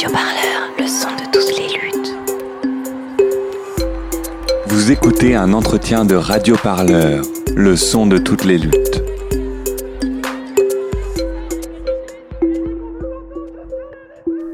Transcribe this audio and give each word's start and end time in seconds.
Radio 0.00 0.16
Parleur, 0.16 0.70
le 0.78 0.86
son 0.86 1.08
de 1.10 1.30
toutes 1.30 1.58
les 1.58 1.68
luttes. 1.76 2.16
Vous 4.66 4.90
écoutez 4.90 5.36
un 5.36 5.52
entretien 5.52 6.06
de 6.06 6.14
Radio 6.14 6.56
Parleur, 6.56 7.22
le 7.54 7.76
son 7.76 8.06
de 8.06 8.16
toutes 8.16 8.44
les 8.44 8.56
luttes. 8.56 9.02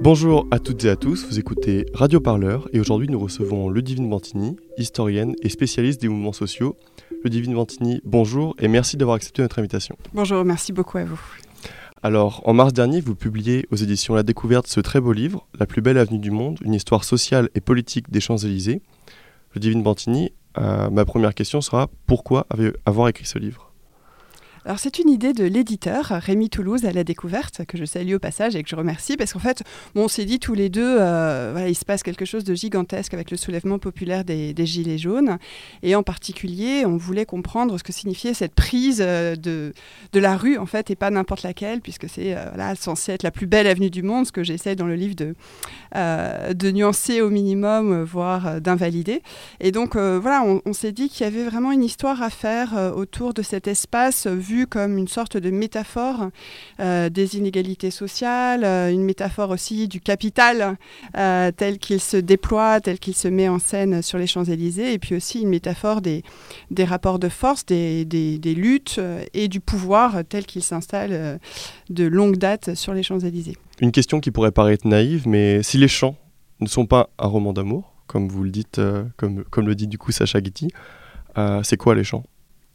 Bonjour 0.01 0.49
à 0.51 0.59
toutes 0.59 0.85
et 0.85 0.89
à 0.89 0.97
tous, 0.97 1.25
vous 1.29 1.39
écoutez 1.39 1.87
Radio 1.95 2.19
Parleur 2.19 2.69
et 2.73 2.81
aujourd'hui 2.81 3.07
nous 3.09 3.21
recevons 3.21 3.71
Ludivine 3.71 4.11
Vantini, 4.11 4.57
historienne 4.79 5.37
et 5.43 5.49
spécialiste 5.49 6.01
des 6.01 6.09
mouvements 6.09 6.33
sociaux. 6.33 6.75
Ludivine 7.23 7.55
Vantini, 7.55 8.01
bonjour 8.05 8.57
et 8.59 8.67
merci 8.67 8.97
d'avoir 8.97 9.15
accepté 9.15 9.43
notre 9.43 9.61
invitation. 9.61 9.97
Bonjour, 10.13 10.45
merci 10.45 10.73
beaucoup 10.73 10.99
à 10.99 11.05
vous. 11.05 11.21
Alors, 12.03 12.43
en 12.45 12.53
mars 12.53 12.73
dernier, 12.73 13.01
vous 13.01 13.15
publiez 13.15 13.67
aux 13.71 13.77
éditions 13.77 14.15
La 14.15 14.23
Découverte 14.23 14.67
ce 14.67 14.81
très 14.81 15.01
beau 15.01 15.13
livre, 15.13 15.47
La 15.59 15.67
plus 15.67 15.81
belle 15.81 15.99
avenue 15.99 16.19
du 16.19 16.31
monde, 16.31 16.59
une 16.63 16.75
histoire 16.75 17.05
sociale 17.05 17.49
et 17.55 17.61
politique 17.61 18.11
des 18.11 18.21
Champs-Élysées. 18.21 18.83
Ludivine 19.55 19.83
Vantini, 19.83 20.33
euh, 20.59 20.91
ma 20.91 21.05
première 21.05 21.35
question 21.35 21.61
sera 21.61 21.89
pourquoi 22.07 22.47
avoir 22.85 23.09
écrit 23.09 23.25
ce 23.25 23.39
livre? 23.39 23.73
Alors 24.67 24.81
c'est 24.81 24.99
une 24.99 25.09
idée 25.09 25.33
de 25.33 25.45
l'éditeur 25.45 26.07
Rémi 26.07 26.51
Toulouse 26.51 26.87
à 26.87 26.93
la 26.93 27.05
découverte 27.05 27.65
que 27.67 27.79
je 27.79 27.85
salue 27.85 28.15
au 28.15 28.19
passage 28.19 28.57
et 28.57 28.65
que 28.65 28.69
je 28.69 28.75
remercie 28.75 29.17
parce 29.17 29.33
qu'en 29.33 29.39
fait 29.39 29.63
on 29.95 30.09
s'est 30.09 30.25
dit 30.25 30.41
tous 30.41 30.55
les 30.55 30.71
deux 30.71 30.97
euh, 30.99 31.67
il 31.69 31.77
se 31.77 31.85
passe 31.85 32.03
quelque 32.03 32.25
chose 32.25 32.43
de 32.43 32.53
gigantesque 32.53 33.15
avec 33.15 33.31
le 33.31 33.37
soulèvement 33.37 33.79
populaire 33.79 34.25
des, 34.25 34.55
gilets 34.67 34.99
jaunes. 34.99 35.39
Et 35.85 35.95
en 35.95 36.03
particulier 36.03 36.83
on 36.85 36.97
voulait 36.97 37.27
comprendre 37.27 37.79
ce 37.79 37.85
que 37.85 37.93
signifiait 37.93 38.35
cette 38.35 38.57
prise 38.57 39.01
euh, 39.07 39.37
de, 39.37 39.73
de 40.13 40.19
la 40.19 40.37
rue 40.37 40.59
en 40.59 40.67
fait 40.67 40.91
et 40.91 40.97
pas 40.97 41.11
n'importe 41.11 41.45
laquelle 41.45 41.81
puisque 41.81 42.09
c'est 42.09 42.37
euh, 42.37 42.47
voilà, 42.49 42.75
censé 42.75 43.13
être 43.13 43.23
la 43.23 43.31
plus 43.31 43.47
belle 43.47 43.69
avenue 43.69 43.91
du 43.91 44.03
monde 44.03 44.27
ce 44.27 44.33
que 44.33 44.43
j'essaie 44.43 44.75
dans 44.75 44.87
le 44.89 44.97
livre 44.97 45.15
de, 45.15 45.37
de 45.95 46.71
nuancer 46.73 47.21
au 47.21 47.31
minimum 47.31 48.03
voire 48.03 48.61
d'invalider. 48.61 49.23
Et 49.61 49.71
donc 49.71 49.97
voilà 49.97 50.43
on 50.43 50.73
s'est 50.73 50.91
dit 50.91 51.09
qu'il 51.09 51.23
y 51.23 51.29
avait 51.29 51.45
vraiment 51.45 51.71
une 51.71 51.85
histoire 51.85 52.21
à 52.21 52.31
faire 52.31 52.93
autour 52.97 53.33
de 53.33 53.43
cet 53.43 53.69
espace 53.69 54.27
vu 54.27 54.56
comme 54.65 54.97
une 54.97 55.09
sorte 55.09 55.37
de 55.37 55.51
métaphore 55.51 56.31
euh, 56.81 57.11
des 57.11 57.37
inégalités 57.37 57.91
sociales, 57.91 58.65
euh, 58.65 58.91
une 58.91 59.03
métaphore 59.03 59.51
aussi 59.51 59.89
du 59.89 60.01
capital 60.01 60.79
euh, 61.17 61.51
tel 61.55 61.79
qu'il 61.79 62.01
se 62.01 62.17
déploie, 62.17 62.81
tel 62.81 62.99
qu'il 62.99 63.15
se 63.15 63.29
met 63.29 63.49
en 63.49 63.59
scène 63.59 64.01
sur 64.01 64.17
les 64.17 64.27
Champs-Élysées, 64.27 64.95
et 64.95 64.99
puis 64.99 65.15
aussi 65.15 65.43
une 65.43 65.51
métaphore 65.51 66.01
des, 66.01 66.23
des 66.71 66.85
rapports 66.85 67.19
de 67.19 67.29
force, 67.29 67.67
des, 67.67 68.07
des, 68.07 68.39
des 68.39 68.55
luttes 68.55 69.01
et 69.35 69.49
du 69.49 69.61
pouvoir 69.61 70.25
tel 70.27 70.47
qu'il 70.47 70.63
s'installe 70.63 71.39
de 71.91 72.05
longue 72.05 72.39
date 72.39 72.75
sur 72.75 72.95
les 72.95 73.03
Champs-Élysées. 73.03 73.59
Une 73.81 73.93
question 73.93 74.21
qui 74.21 74.31
pourrait 74.31 74.53
paraître 74.53 74.87
naïve, 74.87 75.29
mais 75.29 75.63
si 75.63 75.77
les 75.77 75.89
champs 75.89 76.17
ne 76.61 76.67
sont 76.67 76.87
pas 76.87 77.11
un 77.19 77.27
roman 77.27 77.53
d'amour, 77.53 77.93
comme 78.07 78.29
vous 78.29 78.45
le 78.45 78.51
dites, 78.51 78.81
comme, 79.17 79.45
comme 79.45 79.67
le 79.67 79.75
dit 79.75 79.89
du 79.89 79.99
coup 79.99 80.13
Sacha 80.13 80.41
Guitty, 80.41 80.69
c'est 81.63 81.77
quoi 81.77 81.95
les 81.95 82.05
champs 82.05 82.25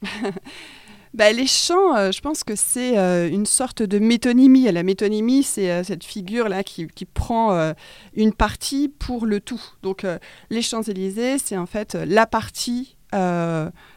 bah, 1.14 1.32
les 1.34 1.48
chants, 1.48 1.96
euh, 1.96 2.12
je 2.12 2.22
pense 2.22 2.44
que 2.44 2.56
c'est 2.56 2.98
euh, 2.98 3.30
une 3.30 3.46
sorte 3.46 3.84
de 3.84 4.00
métonymie. 4.00 4.72
La 4.72 4.84
métonymie, 4.84 5.44
c'est 5.44 5.70
euh, 5.70 5.84
cette 5.84 6.06
figure-là 6.06 6.64
qui, 6.64 6.88
qui 6.88 7.06
prend 7.06 7.74
une 8.16 8.34
partie 8.34 8.88
pour 8.88 9.26
le 9.26 9.40
tout. 9.40 9.62
Donc 9.84 10.06
les 10.50 10.62
Champs-Élysées, 10.62 11.38
c'est 11.38 11.58
en 11.58 11.66
fait 11.66 11.96
la 11.96 12.26
partie 12.26 12.98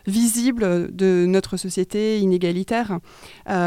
visible 0.07 0.95
de 0.95 1.25
notre 1.27 1.57
société 1.57 2.19
inégalitaire. 2.19 2.99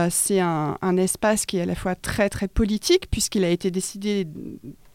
c'est 0.10 0.40
un, 0.40 0.78
un, 0.82 0.98
espace 0.98 1.46
qui 1.46 1.58
est 1.58 1.62
à 1.62 1.66
la 1.66 1.76
fois 1.76 1.96
très 1.96 2.30
très 2.30 2.48
politique 2.48 3.10
puisqu'il 3.10 3.46
a 3.46 3.50
été 3.50 3.72
décidé 3.72 4.28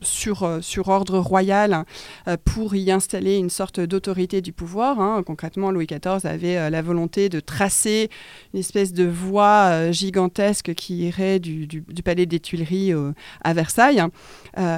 sur, 0.03 0.42
euh, 0.42 0.61
sur 0.61 0.89
ordre 0.89 1.19
royal 1.19 1.84
euh, 2.28 2.36
pour 2.45 2.75
y 2.75 2.91
installer 2.91 3.36
une 3.36 3.50
sorte 3.50 3.81
d'autorité 3.81 4.41
du 4.41 4.52
pouvoir. 4.52 5.01
Hein. 5.01 5.23
Concrètement, 5.24 5.70
Louis 5.70 5.86
XIV 5.86 6.27
avait 6.27 6.57
euh, 6.57 6.70
la 6.70 6.83
volonté 6.83 7.29
de 7.29 7.40
tracer 7.40 8.11
une 8.52 8.61
espèce 8.61 8.92
de 8.92 9.05
voie 9.05 9.90
gigantesque 9.90 10.74
qui 10.74 11.07
irait 11.07 11.39
du, 11.39 11.67
du, 11.67 11.83
palais 12.02 12.27
des 12.27 12.40
Tuileries 12.40 12.92
à 13.42 13.55
Versailles. 13.55 14.02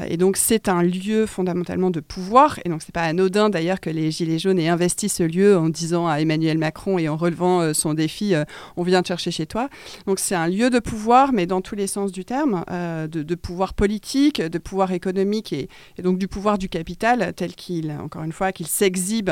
et 0.08 0.16
donc, 0.16 0.36
c'est 0.36 0.68
un 0.68 0.82
lieu 0.82 1.26
fondamentalement 1.26 1.90
de 1.90 2.00
pouvoir. 2.00 2.60
Et 2.64 2.68
donc, 2.68 2.82
c'est 2.82 2.94
pas 2.94 3.02
anodin 3.02 3.50
d'ailleurs 3.50 3.80
que 3.80 3.90
les 3.90 4.10
Gilets 4.10 4.38
jaunes 4.38 4.58
aient 4.58 4.68
investi 4.68 5.08
ce 5.08 5.22
lieu 5.22 5.56
en 5.56 5.68
disant 5.68 6.06
à 6.06 6.20
Emmanuel 6.20 6.58
Macron 6.58 6.98
et 6.98 7.08
en 7.08 7.16
relevant 7.16 7.72
son 7.72 7.94
défi 7.94 8.34
On 8.76 8.82
vient 8.82 9.02
te 9.02 9.08
chercher 9.08 9.30
chez 9.30 9.46
toi. 9.46 9.68
Donc, 10.06 10.18
c'est 10.18 10.34
un 10.34 10.46
lieu 10.46 10.70
de 10.70 10.78
pouvoir, 10.78 11.32
mais 11.32 11.46
dans 11.46 11.60
tous 11.60 11.74
les 11.74 11.86
sens 11.86 12.12
du 12.12 12.24
terme, 12.24 12.64
de, 12.70 13.22
de 13.22 13.34
pouvoir 13.34 13.74
politique, 13.74 14.40
de 14.40 14.58
pouvoir 14.58 14.92
économique 14.92 15.13
économique 15.14 15.52
et, 15.52 15.68
donc 16.02 16.18
du 16.18 16.28
pouvoir 16.28 16.58
du 16.58 16.68
capital 16.68 17.32
tel 17.34 17.54
qu'il, 17.54 17.90
encore 17.92 18.24
une 18.24 18.32
fois, 18.32 18.52
qu'il 18.52 18.66
s'exhibe 18.66 19.30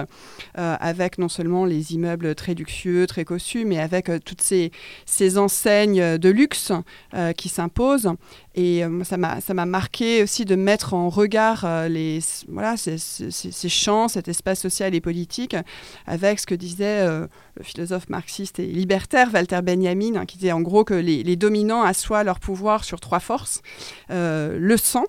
euh, 0.59 0.76
avec 0.81 1.19
non 1.19 1.28
seulement 1.28 1.65
les 1.65 1.94
immeubles 1.94 2.34
très 2.34 2.54
luxueux, 2.54 3.06
très 3.06 3.25
cossus, 3.25 3.65
mais 3.65 3.78
avec 3.78 4.09
euh, 4.09 4.19
toutes 4.25 4.42
ces, 4.42 4.71
ces, 5.06 5.38
enseignes 5.38 6.19
de 6.19 6.28
luxe 6.28 6.72
euh, 7.15 7.32
qui 7.32 7.48
s'imposent. 7.48 8.10
Et 8.54 8.82
ça 9.03 9.16
m'a 9.16 9.66
marqué 9.66 10.22
aussi 10.22 10.44
de 10.44 10.56
mettre 10.56 10.92
en 10.92 11.09
regard 11.09 11.66
les, 11.88 12.19
voilà, 12.48 12.76
ces, 12.76 12.98
ces, 12.98 13.69
champs, 13.71 14.09
cet 14.09 14.28
espace 14.28 14.60
social 14.60 14.94
et 14.94 15.00
politique, 15.00 15.56
avec 16.06 16.38
ce 16.38 16.47
que 16.47 16.54
disait 16.54 17.06
le 17.06 17.62
philosophe 17.62 18.10
marxiste 18.10 18.59
et 18.59 18.66
libertaire 18.66 19.31
Walter 19.32 19.60
Benjamin, 19.62 20.16
hein, 20.16 20.26
qui 20.26 20.37
disait 20.37 20.53
en 20.53 20.60
gros 20.60 20.84
que 20.84 20.92
les, 20.92 21.37
dominants 21.37 21.82
assoient 21.82 22.25
leur 22.25 22.41
pouvoir 22.41 22.84
sur 22.84 23.00
trois 23.00 23.21
forces. 23.21 23.62
le 24.10 24.76
sang, 24.76 25.04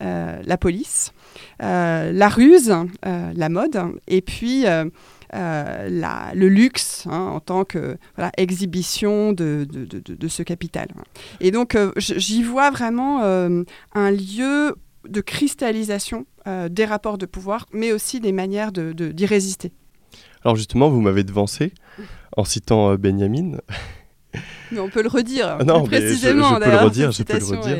la 0.00 0.56
police, 0.56 1.12
euh, 1.62 2.12
la 2.12 2.28
ruse, 2.28 2.74
euh, 3.06 3.32
la 3.34 3.48
mode, 3.48 3.78
et 4.06 4.22
puis 4.22 4.64
le 5.32 6.48
luxe 6.48 7.06
hein, 7.10 7.30
en 7.32 7.40
tant 7.40 7.64
que 7.64 7.98
exhibition 8.36 9.32
de, 9.32 9.66
ce 10.28 10.42
capital. 10.42 10.88
Et 11.40 11.50
donc 11.50 11.76
j'y 11.96 12.42
vois 12.42 12.70
vraiment 12.70 13.22
un 13.22 14.10
lieu 14.10 14.76
de 15.08 15.20
cristallisation 15.20 16.26
des 16.70 16.84
rapports 16.84 17.18
de 17.18 17.26
pouvoir, 17.26 17.66
mais 17.72 17.92
aussi 17.92 18.20
des 18.20 18.32
manières 18.32 18.72
d'y 18.72 19.26
résister. 19.26 19.72
Alors 20.44 20.56
justement, 20.56 20.88
vous 20.88 21.00
m'avez 21.00 21.24
devancé 21.24 21.72
en 22.36 22.44
citant 22.44 22.94
Benjamin. 22.94 23.58
Mais 24.72 24.80
on 24.80 24.88
peut 24.88 25.02
le 25.02 25.08
redire 25.08 25.56
ah 25.60 25.64
non, 25.64 25.84
précisément. 25.84 26.54
Je, 26.54 26.64
peux 26.64 26.70
le 26.70 26.76
redire, 26.76 27.12
je 27.12 27.22
peux 27.22 27.38
le 27.38 27.44
redire. 27.44 27.78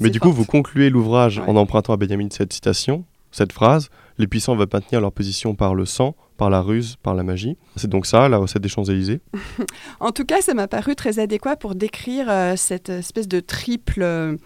mais 0.00 0.10
du 0.10 0.20
coup, 0.20 0.32
vous 0.32 0.44
concluez 0.44 0.90
l'ouvrage 0.90 1.40
en 1.46 1.56
empruntant 1.56 1.92
à 1.92 1.96
Benjamin 1.96 2.28
cette 2.30 2.52
citation, 2.52 3.04
cette 3.30 3.52
phrase 3.52 3.88
Les 4.18 4.26
puissants 4.26 4.56
veulent 4.56 4.68
maintenir 4.72 5.00
leur 5.00 5.12
position 5.12 5.54
par 5.54 5.74
le 5.74 5.86
sang, 5.86 6.14
par 6.36 6.50
la 6.50 6.60
ruse, 6.60 6.96
par 7.02 7.14
la 7.14 7.22
magie. 7.22 7.56
C'est 7.76 7.90
donc 7.90 8.06
ça, 8.06 8.28
la 8.28 8.38
recette 8.38 8.62
des 8.62 8.68
Champs-Élysées? 8.68 9.20
En 10.00 10.12
tout 10.12 10.24
cas, 10.24 10.40
ça 10.40 10.54
m'a 10.54 10.68
paru 10.68 10.94
très 10.94 11.18
adéquat 11.18 11.56
pour 11.56 11.74
décrire 11.74 12.26
euh, 12.30 12.54
cette 12.56 12.88
espèce 12.88 13.28
de 13.28 13.40
triple. 13.40 14.38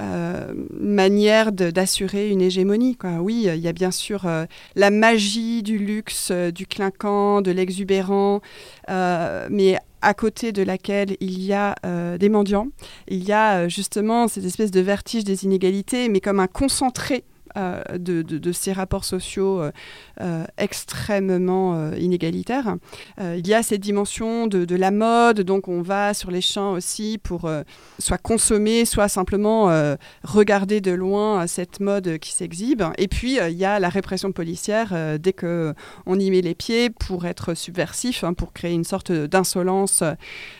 Euh, 0.00 0.54
manière 0.70 1.52
d'assurer 1.52 2.30
une 2.30 2.40
hégémonie. 2.40 2.96
Quoi. 2.96 3.18
Oui, 3.20 3.46
il 3.46 3.60
y 3.60 3.68
a 3.68 3.72
bien 3.72 3.90
sûr 3.90 4.26
euh, 4.26 4.46
la 4.74 4.90
magie 4.90 5.62
du 5.62 5.78
luxe, 5.78 6.32
du 6.32 6.66
clinquant, 6.66 7.40
de 7.40 7.50
l'exubérant, 7.50 8.40
mais 8.88 9.78
à 10.02 10.14
côté 10.14 10.52
de 10.52 10.62
laquelle 10.62 11.16
il 11.20 11.40
y 11.40 11.52
a 11.52 11.74
euh, 11.86 12.18
des 12.18 12.28
mendiants. 12.28 12.68
Il 13.08 13.24
y 13.24 13.32
a 13.32 13.60
euh, 13.60 13.68
justement 13.68 14.28
cette 14.28 14.44
espèce 14.44 14.70
de 14.70 14.80
vertige 14.80 15.24
des 15.24 15.44
inégalités, 15.44 16.08
mais 16.08 16.20
comme 16.20 16.40
un 16.40 16.48
concentré 16.48 17.24
euh, 17.56 17.82
de, 17.98 18.52
ces 18.52 18.72
rapports 18.72 19.04
sociaux 19.04 19.60
euh, 19.60 19.72
euh, 20.20 20.44
extrêmement 20.56 21.92
inégalitaires. 21.92 22.76
il 23.20 23.46
y 23.46 23.54
a 23.54 23.62
cette 23.62 23.80
dimension 23.80 24.46
de, 24.46 24.76
la 24.76 24.90
mode, 24.90 25.40
donc 25.42 25.68
on 25.68 25.82
va 25.82 26.14
sur 26.14 26.30
les 26.30 26.40
champs 26.40 26.72
aussi 26.72 27.18
pour 27.22 27.50
soit 27.98 28.18
consommer, 28.18 28.84
soit 28.84 29.08
simplement 29.08 29.96
regarder 30.22 30.80
de 30.80 30.92
loin 30.92 31.46
cette 31.46 31.80
mode 31.80 32.18
qui 32.18 32.32
s'exhibe. 32.32 32.82
Et 32.98 33.08
puis 33.08 33.38
il 33.38 33.56
y 33.56 33.64
a 33.64 33.78
la 33.80 33.88
répression 33.88 34.32
policière 34.32 35.18
dès 35.18 35.32
qu'on 35.32 36.18
y 36.18 36.30
met 36.30 36.40
les 36.40 36.54
pieds 36.54 36.90
pour 36.90 37.26
être 37.26 37.54
subversif, 37.54 38.24
hein, 38.24 38.34
pour 38.34 38.52
créer 38.52 38.72
une 38.72 38.84
sorte 38.84 39.12
d'insolence 39.12 40.02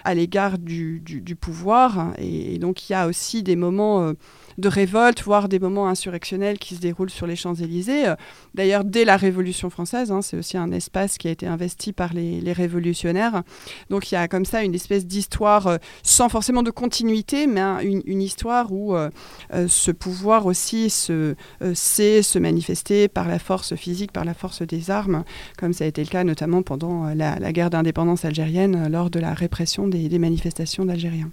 à 0.05 0.15
l'égard 0.15 0.59
du, 0.59 1.03
pouvoir. 1.41 2.12
Et, 2.19 2.55
et, 2.55 2.59
donc 2.59 2.89
il 2.89 2.93
y 2.93 2.94
a 2.94 3.06
aussi 3.06 3.43
des 3.43 3.56
moments 3.56 4.12
de 4.59 4.69
révolte, 4.69 5.23
voire 5.23 5.49
des 5.49 5.59
moments 5.59 5.89
insurrectionnels 5.89 6.59
qui 6.59 6.75
se 6.75 6.81
déroulent 6.81 7.11
sur 7.11 7.27
les 7.27 7.37
Champs-Élysées. 7.37 8.09
Euh, 8.09 8.17
d'ailleurs, 8.55 8.85
dès 8.85 9.05
la 9.05 9.17
Révolution 9.17 9.71
française, 9.71 10.13
hein, 10.13 10.23
c'est 10.23 10.37
aussi 10.37 10.57
un 10.57 10.71
espace 10.73 11.19
qui 11.19 11.29
a 11.29 11.31
été 11.31 11.47
investi 11.47 11.93
par 11.93 12.13
les, 12.13 12.53
révolutionnaires. 12.53 13.43
Donc 13.89 14.13
il 14.13 14.15
y 14.15 14.19
a 14.19 14.29
comme 14.29 14.45
ça 14.45 14.63
une 14.63 14.75
espèce 14.75 15.07
d'histoire 15.07 15.67
euh, 15.67 15.77
sans 16.03 16.29
forcément 16.29 16.63
de 16.63 16.71
continuité, 16.71 17.47
mais 17.47 17.63
une, 17.83 18.21
histoire 18.21 18.73
où 18.73 18.95
euh, 18.95 19.09
ce 19.69 19.91
pouvoir 19.91 20.45
aussi 20.45 20.91
se, 20.91 21.35
sait 21.73 22.23
se 22.23 22.39
manifester 22.39 23.09
par 23.09 23.27
la 23.27 23.39
force 23.39 23.75
physique, 23.75 24.13
par 24.13 24.25
la 24.25 24.35
force 24.35 24.63
des 24.63 24.91
armes, 24.91 25.25
comme 25.57 25.73
ça 25.73 25.85
a 25.85 25.87
été 25.87 26.05
le 26.05 26.11
cas 26.11 26.25
notamment 26.25 26.63
pendant 26.63 27.07
la, 27.15 27.53
guerre 27.53 27.71
d'indépendance 27.71 28.25
algérienne 28.25 28.89
lors 28.89 29.09
de 29.09 29.19
la 29.19 29.33
répression 29.33 29.89
des, 29.89 30.09
des 30.09 30.19
manifestations 30.19 30.85
d'Algériens. 30.85 31.31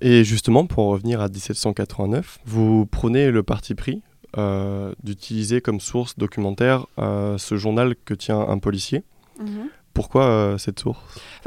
Et 0.00 0.24
justement, 0.24 0.66
pour 0.66 0.86
revenir 0.86 1.20
à 1.20 1.28
1789, 1.28 2.38
vous 2.44 2.86
prenez 2.86 3.30
le 3.30 3.42
parti 3.42 3.74
pris 3.74 4.02
euh, 4.36 4.94
d'utiliser 5.02 5.60
comme 5.60 5.80
source 5.80 6.18
documentaire 6.18 6.86
euh, 6.98 7.38
ce 7.38 7.56
journal 7.56 7.94
que 8.04 8.14
tient 8.14 8.40
un 8.40 8.58
policier. 8.58 9.04
Mhm. 9.40 9.70
Pourquoi 9.98 10.26
euh, 10.26 10.58
cette 10.58 10.78
source? 10.78 11.00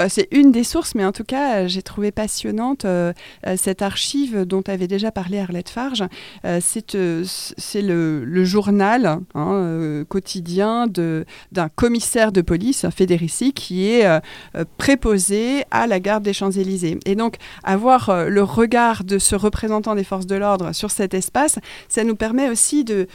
C'est 0.09 0.27
une 0.31 0.51
des 0.51 0.65
sources, 0.65 0.93
mais 0.93 1.05
en 1.05 1.13
tout 1.13 1.23
cas, 1.23 1.59
euh, 1.59 1.67
j'ai 1.69 1.81
trouvé 1.81 2.11
passionnante 2.11 2.83
euh, 2.83 3.13
cette 3.55 3.81
archive 3.81 4.43
dont 4.43 4.61
avait 4.67 4.89
déjà 4.89 5.09
parlé 5.09 5.39
Arlette 5.39 5.69
Farge. 5.69 6.03
C'est 6.59 6.91
le, 7.81 8.43
journal 8.43 9.19
hein, 9.35 10.03
quotidien 10.09 10.87
d'un 10.87 11.69
commissaire 11.69 12.33
de 12.33 12.41
police, 12.41 12.85
Fédérici, 12.93 13.53
qui 13.53 13.87
est 13.87 14.05
préposé 14.77 15.63
à 15.71 15.87
la 15.87 16.01
garde 16.01 16.23
des 16.23 16.33
Champs-Élysées. 16.33 16.99
Et 17.05 17.15
donc, 17.15 17.37
avoir 17.63 18.25
le 18.27 18.43
regard 18.43 19.05
de 19.05 19.17
ce 19.17 19.35
représentant 19.37 19.95
des 19.95 20.03
forces 20.03 20.27
de 20.27 20.35
l'ordre 20.35 20.73
sur 20.73 20.91
cet 20.91 21.13
espace, 21.13 21.57
ça 21.87 22.03
nous 22.03 22.17
permet 22.17 22.49
aussi 22.49 22.83
de, 22.83 23.07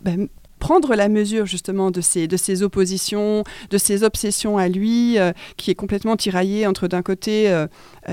ben, 0.00 0.28
prendre 0.58 0.94
la 0.94 1.08
mesure 1.08 1.46
justement 1.46 1.90
de 1.90 2.00
ces, 2.00 2.28
de 2.28 2.36
ces 2.36 2.62
oppositions, 2.62 3.44
de 3.70 3.78
ces 3.78 4.04
obsessions 4.04 4.58
à 4.58 4.68
lui, 4.68 5.18
euh, 5.18 5.32
qui 5.56 5.70
est 5.70 5.74
complètement 5.74 6.16
tiraillé 6.16 6.66
entre 6.66 6.88
d'un 6.88 7.02
côté 7.02 7.50
euh, 7.50 7.66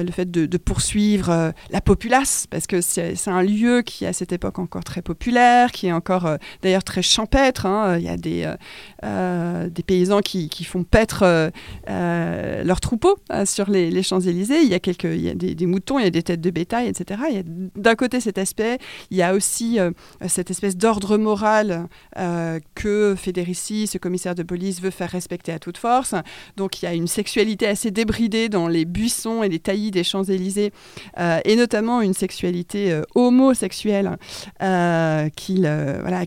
le 0.04 0.12
fait 0.12 0.30
de, 0.30 0.58
poursuivre 0.58 1.30
euh, 1.30 1.52
la 1.70 1.82
populace, 1.82 2.48
parce 2.50 2.68
que 2.68 2.82
c'est 2.82 3.16
un 3.28 3.44
lieu 3.44 3.82
qui 3.82 4.06
à 4.06 4.14
cette 4.14 4.32
époque 4.32 4.60
encore 4.60 4.84
très 4.84 5.02
populaire, 5.02 5.72
qui 5.72 5.88
est 5.88 5.92
encore 5.92 6.26
euh, 6.26 6.38
d'ailleurs 6.62 6.84
très 6.84 7.02
champêtre. 7.02 7.66
hein. 7.66 7.98
Il 7.98 8.04
y 8.04 8.10
a 8.10 8.18
des, 8.18 8.44
euh, 8.44 8.56
euh, 9.04 9.70
paysans 9.86 10.22
qui, 10.22 10.50
font 10.64 10.84
paître 10.84 11.24
euh, 11.24 11.50
euh, 11.90 12.64
leurs 12.64 12.80
troupeaux 12.82 13.18
euh, 13.32 13.46
sur 13.46 13.70
les, 13.70 14.04
Champs-Élysées. 14.04 14.62
Il 14.62 14.70
y 14.70 14.74
a, 14.74 15.34
des, 15.36 15.66
moutons, 15.66 16.00
il 16.00 16.04
y 16.04 16.08
a 16.08 16.12
des 16.12 16.24
têtes 16.24 16.42
de 16.42 16.50
bétail, 16.50 16.88
etc. 16.88 17.22
Il 17.30 17.36
y 17.36 17.40
a 17.40 17.44
d'un 17.76 17.96
côté 17.96 18.20
cet 18.20 18.38
aspect, 18.38 18.78
il 19.12 19.18
y 19.18 19.22
a 19.22 19.34
aussi 19.34 19.80
euh, 19.80 19.92
cette 20.28 20.52
espèce 20.52 20.78
d'ordre 20.78 21.18
moral 21.18 21.88
euh, 22.18 22.60
que 22.76 23.16
Fédérici, 23.18 23.88
ce 23.88 23.98
commissaire 23.98 24.36
de 24.36 24.44
police, 24.44 24.82
veut 24.82 24.92
faire 24.92 25.10
respecter 25.10 25.52
à 25.52 25.60
toute 25.60 25.78
force. 25.78 26.14
Donc 26.58 26.82
il 26.82 26.86
y 26.86 26.88
a 26.88 26.94
une 26.94 27.08
sexualité 27.08 27.68
assez 27.68 27.92
débridée 27.92 28.50
dans 28.50 28.68
les 28.68 28.86
buissons 28.86 29.44
et 29.44 29.50
les 29.50 29.60
taillis 29.60 29.85
des 29.92 30.04
Champs-Élysées, 30.04 30.72
euh, 31.18 31.40
et 31.46 31.56
notamment 31.56 32.02
une 32.02 32.14
sexualité 32.14 32.92
euh, 32.92 33.02
homosexuelle 33.16 34.18
euh, 34.62 35.30
qu'il 35.36 35.62
voilà, 35.62 36.26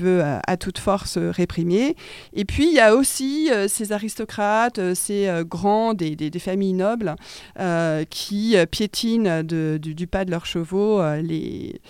veut 0.00 0.22
à, 0.46 0.56
toute 0.56 0.78
force 0.78 1.18
réprimer. 1.18 1.96
Et 2.34 2.44
puis 2.44 2.66
il 2.66 2.74
y 2.74 2.80
a 2.80 2.94
aussi 2.94 3.50
ces 3.68 3.92
aristocrates, 3.92 4.94
ces 4.94 5.28
grands 5.46 5.94
des, 5.94 6.16
des- 6.16 6.38
familles 6.38 6.72
nobles 6.72 7.14
qui 8.10 8.56
piétinent 8.70 9.42
du, 9.42 10.06
pas 10.06 10.24
de 10.24 10.30
leurs 10.30 10.46
chevaux 10.46 11.00
les, 11.22 11.80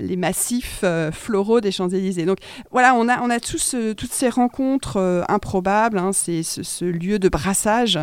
les 0.00 0.16
massifs 0.16 0.84
floraux 1.12 1.60
des 1.60 1.70
Champs-Élysées. 1.70 2.24
Donc 2.24 2.38
voilà, 2.70 2.94
on 2.94 3.08
a, 3.08 3.20
on 3.22 3.30
a 3.30 3.40
toutes 3.40 4.12
ces 4.12 4.28
rencontres 4.28 5.24
improbables, 5.28 5.98
hein, 5.98 6.12
c'est 6.12 6.42
ce, 6.42 6.84
lieu 6.84 7.18
de 7.18 7.28
brassage 7.28 7.98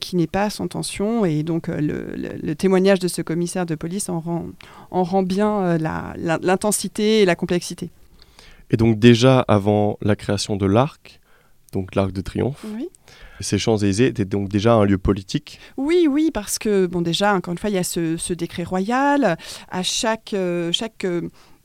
qui 0.00 0.16
n'est 0.16 0.26
pas 0.26 0.50
sans 0.50 0.68
tension. 0.68 1.24
Donc 1.42 1.68
euh, 1.68 1.80
le, 1.80 2.14
le- 2.16 2.38
le 2.42 2.54
témoignage 2.54 2.98
de 2.98 3.08
ce 3.08 3.22
commissaire 3.22 3.66
de 3.66 3.74
police 3.74 4.08
en 4.08 4.20
rend, 4.20 4.46
en 4.90 5.02
rend 5.02 5.22
bien 5.22 5.60
euh, 5.62 5.78
l'intensité 6.42 7.20
et 7.22 7.24
la 7.24 7.36
complexité. 7.36 7.90
Et 8.70 8.76
donc 8.76 8.98
déjà 8.98 9.40
avant 9.48 9.98
la 10.02 10.16
création 10.16 10.56
de 10.56 10.66
l'arc, 10.66 11.20
donc 11.72 11.94
l'arc 11.94 12.12
de 12.12 12.20
triomphe, 12.20 12.64
Oui. 12.76 12.88
ces 13.40 13.58
Champs-Élysées 13.58 14.06
étaient 14.06 14.24
donc 14.24 14.48
déjà 14.48 14.74
un 14.74 14.84
lieu 14.84 14.98
politique. 14.98 15.60
Oui, 15.76 16.06
oui, 16.10 16.30
parce 16.32 16.58
que, 16.58 16.86
bon, 16.86 17.00
déjà, 17.00 17.34
encore 17.34 17.52
une 17.52 17.58
fois, 17.58 17.70
il 17.70 17.74
y 17.74 17.78
a 17.78 17.84
ce, 17.84 18.16
ce 18.16 18.32
décret 18.34 18.64
royal. 18.64 19.36
À 19.70 19.82
chaque, 19.82 20.34
euh, 20.34 20.72
chaque 20.72 21.04
euh, 21.04 21.22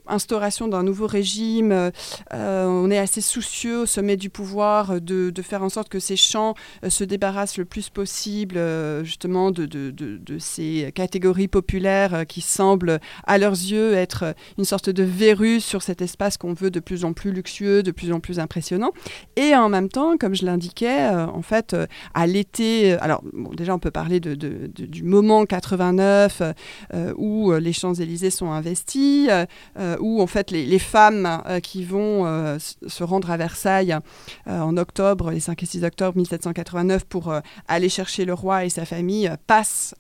instauration 0.08 0.68
d'un 0.68 0.84
nouveau 0.84 1.08
régime, 1.08 1.72
euh, 1.72 1.92
euh, 2.34 2.66
on 2.66 2.90
est 2.92 2.98
assez 2.98 3.22
soucieux 3.22 3.82
au 3.82 3.86
sommet 3.86 4.18
du 4.18 4.30
pouvoir 4.30 5.02
de, 5.02 5.32
faire 5.42 5.64
en 5.64 5.70
sorte 5.70 5.90
que 5.90 6.00
ces 6.00 6.16
champs 6.16 6.56
euh, 6.84 6.90
se 6.90 7.04
débarrassent 7.04 7.58
le 7.58 7.66
plus 7.66 7.90
possible, 7.90 8.60
justement, 9.04 9.52
de, 9.52 9.92
ces 10.40 10.92
catégories 10.94 11.48
populaires 11.48 12.26
qui 12.28 12.42
semblent, 12.42 13.00
à 13.26 13.38
leurs 13.38 13.52
yeux, 13.52 13.94
être 13.94 14.36
une 14.58 14.66
sorte 14.66 14.90
de 14.90 15.04
verrue 15.04 15.60
sur 15.60 15.82
cet 15.82 16.02
espace 16.02 16.38
qu'on 16.38 16.54
veut 16.54 16.72
de 16.72 16.80
plus 16.80 17.06
en 17.06 17.14
plus 17.14 17.32
luxueux, 17.32 17.84
de 17.84 17.92
plus 17.92 18.12
en 18.12 18.20
plus 18.20 18.40
impressionnant. 18.40 18.92
Et 19.36 19.56
en 19.56 19.70
même 19.70 19.90
temps, 19.90 20.18
comme 20.18 20.36
je 20.36 20.46
l'indiquais, 20.46 21.10
en 21.10 21.42
fait, 21.42 21.76
à 22.14 22.28
l'été, 22.28 22.94
alors 22.94 23.24
déjà 23.56 23.74
on 23.74 23.80
peut 23.80 23.92
parler 23.92 24.20
du 24.20 25.04
moment 25.04 25.46
89 25.46 26.42
euh, 26.94 27.14
où 27.18 27.52
les 27.54 27.74
Champs-Élysées 27.74 28.30
sont 28.30 28.52
investis, 28.52 29.30
où 30.00 30.22
en 30.22 30.28
fait 30.28 30.52
les, 30.52 30.80
femmes 30.80 31.42
euh, 31.48 31.60
qui 31.60 31.84
vont 31.84 32.26
euh, 32.26 32.58
se 32.60 33.04
rendre 33.04 33.32
à 33.32 33.38
Versailles 33.38 33.98
euh, 34.48 34.60
en 34.60 34.78
octobre, 34.78 35.32
les 35.32 35.40
5 35.40 35.62
et 35.62 35.66
6 35.66 35.84
octobre 35.84 36.18
1789 36.18 37.06
pour 37.06 37.34
aller 37.68 37.90
chercher 37.90 38.26
le 38.26 38.34
roi 38.34 38.66
et 38.66 38.70
sa 38.70 38.86
famille 38.86 39.32
passent 39.48 39.96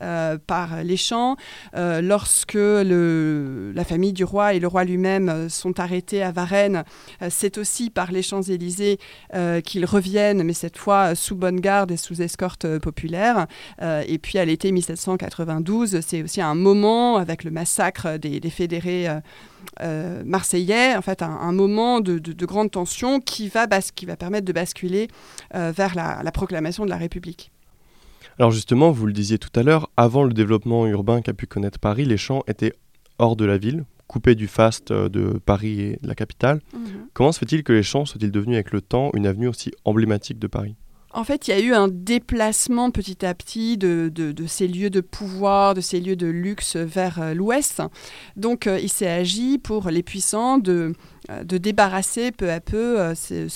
par 0.48 0.84
les 0.84 0.98
champs. 0.98 1.36
Lorsque 1.74 2.56
la 2.56 3.84
famille 3.84 4.14
du 4.14 4.24
roi 4.24 4.54
et 4.54 4.60
le 4.60 4.68
roi 4.68 4.84
lui-même 4.84 5.50
sont 5.50 5.80
arrêtés 5.80 6.24
à 6.24 6.32
Varennes, 6.32 6.84
c'est 7.30 7.58
aussi 7.58 7.90
par 7.90 8.12
les 8.12 8.22
Champs-Élysées 8.22 9.00
qu'ils 9.64 9.86
reviennent, 9.86 10.44
mais 10.44 10.54
cette 10.54 10.78
fois 10.78 11.16
sous 11.16 11.36
bonne 11.36 11.60
garde 11.60 11.92
et 11.92 11.98
sous 11.98 12.22
escorte 12.22 12.80
populaire. 12.80 13.48
Et 13.82 14.18
puis 14.18 14.40
à 14.40 14.46
l'été 14.46 14.72
1792, 14.72 16.00
c'est 16.02 16.24
aussi 16.24 16.42
un 16.42 16.56
moment 16.56 17.18
avec 17.18 17.44
le 17.44 17.52
massacre 17.52 18.18
des 18.18 18.50
fédérés 18.50 19.08
euh, 19.82 20.24
marseillais, 20.26 20.96
en 20.96 21.02
fait 21.02 21.22
un, 21.22 21.30
un 21.30 21.52
moment 21.52 22.00
de, 22.00 22.20
de- 22.20 22.34
de 22.34 22.46
grande 22.46 22.72
tension 22.72 23.20
qui 23.20 23.48
va, 23.50 23.68
bas- 23.68 23.92
qui 23.94 24.06
va 24.06 24.16
permettre 24.16 24.46
de 24.46 24.54
basculer 24.54 25.08
euh, 25.54 25.72
vers 25.76 25.96
la, 25.96 26.22
la 26.24 26.32
proclamation 26.32 26.86
de 26.86 26.90
la 26.90 26.98
République. 26.98 27.52
Alors 28.38 28.52
justement, 28.52 28.92
vous 28.92 29.06
le 29.06 29.14
disiez 29.14 29.38
tout 29.38 29.50
à 29.60 29.64
l'heure, 29.64 29.90
avant 29.96 30.24
le 30.24 30.34
développement 30.34 30.86
urbain 30.88 31.22
qu'a 31.22 31.34
pu 31.34 31.48
connaître 31.48 31.80
Paris, 31.80 32.06
les 32.06 32.18
champs 32.18 32.44
étaient 32.48 32.74
hors 33.18 33.36
de 33.36 33.46
la 33.46 33.58
ville, 33.58 33.86
coupés 34.08 34.36
du 34.36 34.48
faste 34.48 34.92
euh, 34.92 35.10
de 35.10 35.40
Paris 35.46 35.80
et 35.82 36.00
de 36.02 36.08
la 36.08 36.16
capitale. 36.16 36.62
Comment 37.14 37.32
se 37.32 37.40
fait-il 37.40 37.64
que 37.64 37.74
les 37.74 37.82
champs 37.84 38.06
soient-ils 38.06 38.32
devenus 38.32 38.56
avec 38.56 38.72
le 38.72 38.82
temps 38.82 39.10
une 39.14 39.26
avenue 39.26 39.48
aussi 39.48 39.72
emblématique 39.86 40.38
de 40.38 40.48
Paris? 40.48 40.76
En 41.16 41.24
fait, 41.24 41.48
il 41.48 41.52
y 41.52 41.54
a 41.54 41.62
eu 41.62 41.74
un 41.74 41.88
déplacement 41.88 42.92
petit 42.92 43.26
à 43.26 43.34
petit 43.34 43.78
de, 43.78 44.12
ces 44.48 44.68
lieux 44.68 44.90
de 44.90 45.00
pouvoir, 45.00 45.74
de 45.74 45.80
ces 45.80 46.02
lieux 46.02 46.18
de 46.18 46.28
luxe 46.28 46.76
vers 46.76 47.22
euh, 47.22 47.34
l'ouest. 47.34 47.82
Donc, 48.36 48.68
euh, 48.68 48.78
il 48.82 48.89
s'est 48.89 49.08
agi 49.08 49.58
pour 49.58 49.89
les 49.89 50.04
puissants 50.04 50.58
de, 50.58 50.92
de 51.29 51.58
débarrasser 51.58 52.32
peu 52.32 52.51
à 52.51 52.60
peu 52.60 53.00
euh, 53.00 53.13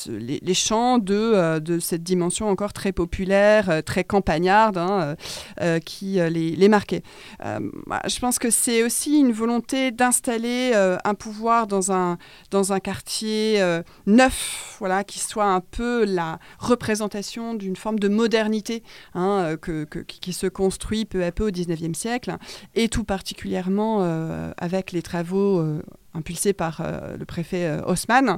les, 0.07 0.53
champs 0.53 0.97
de, 0.97 1.13
euh, 1.15 1.59
de 1.59 1.79
cette 1.79 2.03
dimension 2.03 2.49
encore 2.49 2.73
très 2.73 2.91
populaire, 2.91 3.69
euh, 3.69 3.81
très 3.81 4.03
campagnarde, 4.03 4.77
hein, 4.77 5.01
euh, 5.01 5.15
euh, 5.61 5.79
qui 5.79 6.19
euh, 6.19 6.29
les, 6.29 6.55
les 6.55 6.69
marquait. 6.69 7.03
Euh, 7.45 7.59
bah, 7.87 8.01
je 8.07 8.19
pense 8.19 8.39
que 8.39 8.49
c'est 8.49 8.83
aussi 8.83 9.19
une 9.19 9.31
volonté 9.31 9.91
d'installer 9.91 10.71
euh, 10.73 10.97
un 11.03 11.13
pouvoir 11.13 11.67
dans 11.67 11.91
un, 11.91 12.17
dans 12.51 12.73
un 12.73 12.79
quartier 12.79 13.61
euh, 13.61 13.83
neuf, 14.07 14.75
voilà, 14.79 15.03
qui 15.03 15.19
soit 15.19 15.45
un 15.45 15.61
peu 15.61 16.05
la 16.05 16.39
représentation 16.59 17.53
d'une 17.53 17.75
forme 17.75 17.99
de 17.99 18.07
modernité 18.07 18.83
hein, 19.13 19.43
euh, 19.43 19.57
que, 19.57 19.85
qui 20.03 20.33
se 20.33 20.47
construit 20.47 21.05
peu 21.05 21.23
à 21.23 21.31
peu 21.31 21.47
au 21.47 21.51
XIXe 21.51 21.97
siècle, 21.97 22.35
et 22.75 22.89
tout 22.89 23.03
particulièrement 23.03 23.99
euh, 24.01 24.51
avec 24.57 24.91
les 24.91 25.01
travaux 25.01 25.59
euh, 25.59 25.81
impulsés 26.19 26.53
par 26.53 26.81
euh, 26.81 27.17
le 27.17 27.25
préfet 27.25 27.65
euh, 27.65 27.81
Haussmann. 27.85 28.37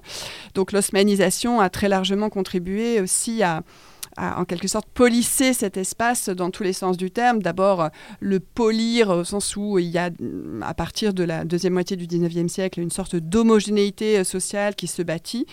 Donc 0.53 0.71
l'osmanisation 0.71 1.59
a 1.59 1.69
très 1.69 1.89
largement 1.89 2.29
contribué 2.29 3.01
aussi 3.01 3.43
à 3.43 3.63
à, 4.17 4.39
en 4.39 4.45
quelque 4.45 4.67
sorte 4.67 4.87
polisser 4.93 5.53
cet 5.53 5.77
espace 5.77 6.29
dans 6.29 6.51
tous 6.51 6.63
les 6.63 6.73
sens 6.73 6.97
du 6.97 7.11
terme. 7.11 7.41
D'abord, 7.41 7.81
euh, 7.81 7.89
le 8.19 8.39
polir 8.39 9.09
au 9.09 9.23
sens 9.23 9.55
où 9.55 9.79
il 9.79 9.87
y 9.87 9.97
a, 9.97 10.09
mm, 10.09 10.63
à 10.63 10.73
partir 10.73 11.13
de 11.13 11.23
la 11.23 11.45
deuxième 11.45 11.73
moitié 11.73 11.97
du 11.97 12.07
19e 12.07 12.47
siècle, 12.47 12.79
une 12.79 12.91
sorte 12.91 13.15
d'homogénéité 13.15 14.19
euh, 14.19 14.23
sociale 14.23 14.75
qui 14.75 14.87
se 14.87 15.01
bâtit. 15.01 15.45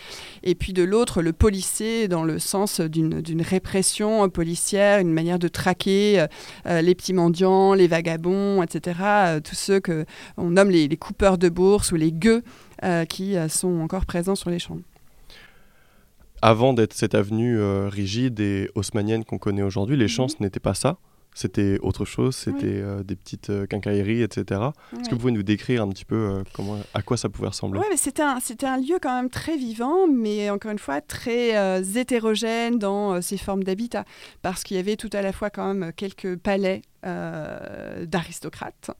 Et 0.42 0.54
puis 0.54 0.72
de 0.72 0.82
l'autre, 0.82 1.22
le 1.22 1.32
polisser 1.32 2.08
dans 2.08 2.24
le 2.24 2.38
sens 2.38 2.80
d'une 2.80 3.42
répression 3.42 4.28
policière, 4.28 4.98
une 4.98 5.12
manière 5.12 5.38
de 5.38 5.48
traquer 5.48 6.26
euh, 6.66 6.82
les 6.82 6.94
petits 6.94 7.12
mendiants, 7.12 7.74
les 7.74 7.88
vagabonds, 7.88 8.62
etc. 8.62 9.40
tous 9.44 9.54
ceux 9.54 9.80
que 9.80 10.04
on 10.36 10.50
nomme 10.50 10.70
les, 10.70 10.88
coupeurs 10.96 11.38
de 11.38 11.48
bourse 11.48 11.92
ou 11.92 11.96
les 11.96 12.12
gueux 12.12 12.42
qui 13.08 13.34
sont 13.48 13.80
encore 13.80 14.06
présents 14.06 14.34
sur 14.34 14.50
les 14.50 14.58
champs. 14.58 14.78
Avant 16.42 16.72
d'être 16.72 16.92
cette 16.94 17.14
avenue 17.14 17.58
euh, 17.58 17.88
rigide 17.88 18.38
et 18.40 18.70
haussmannienne 18.74 19.24
qu'on 19.24 19.38
connaît 19.38 19.62
aujourd'hui, 19.62 19.96
les 19.96 20.06
Mhm. 20.06 20.28
ce 20.28 20.36
n'était 20.40 20.60
pas 20.60 20.74
ça. 20.74 20.98
C'était 21.34 21.78
autre 21.82 22.04
chose, 22.04 22.34
c'était 22.34 22.66
euh, 22.66 23.04
des 23.04 23.14
petites 23.14 23.50
euh, 23.50 23.66
quincailleries, 23.66 24.22
etc. 24.22 24.60
Est-ce 24.98 25.08
que 25.08 25.14
vous 25.14 25.20
pouvez 25.20 25.32
nous 25.32 25.44
décrire 25.44 25.82
un 25.82 25.88
petit 25.88 26.04
peu 26.04 26.42
comment, 26.52 26.78
à 26.94 27.02
quoi 27.02 27.16
ça 27.16 27.28
pouvait 27.28 27.48
ressembler? 27.48 27.78
Ouais, 27.78 27.86
mais 27.90 27.96
c'était 27.96 28.22
un, 28.22 28.40
c'était 28.40 28.66
un 28.66 28.78
lieu 28.78 28.98
quand 29.00 29.14
même 29.14 29.30
très 29.30 29.56
vivant, 29.56 30.08
mais 30.08 30.50
encore 30.50 30.72
une 30.72 30.80
fois 30.80 31.00
très 31.00 31.80
hétérogène 31.96 32.78
dans 32.78 33.20
ses 33.22 33.36
formes 33.36 33.62
d'habitat, 33.62 34.04
parce 34.42 34.64
qu'il 34.64 34.78
y 34.78 34.80
avait 34.80 34.96
tout 34.96 35.10
à 35.12 35.22
la 35.22 35.32
fois 35.32 35.50
quand 35.50 35.72
même 35.72 35.92
quelques 35.92 36.36
palais 36.36 36.82
d'aristocrates 37.02 38.90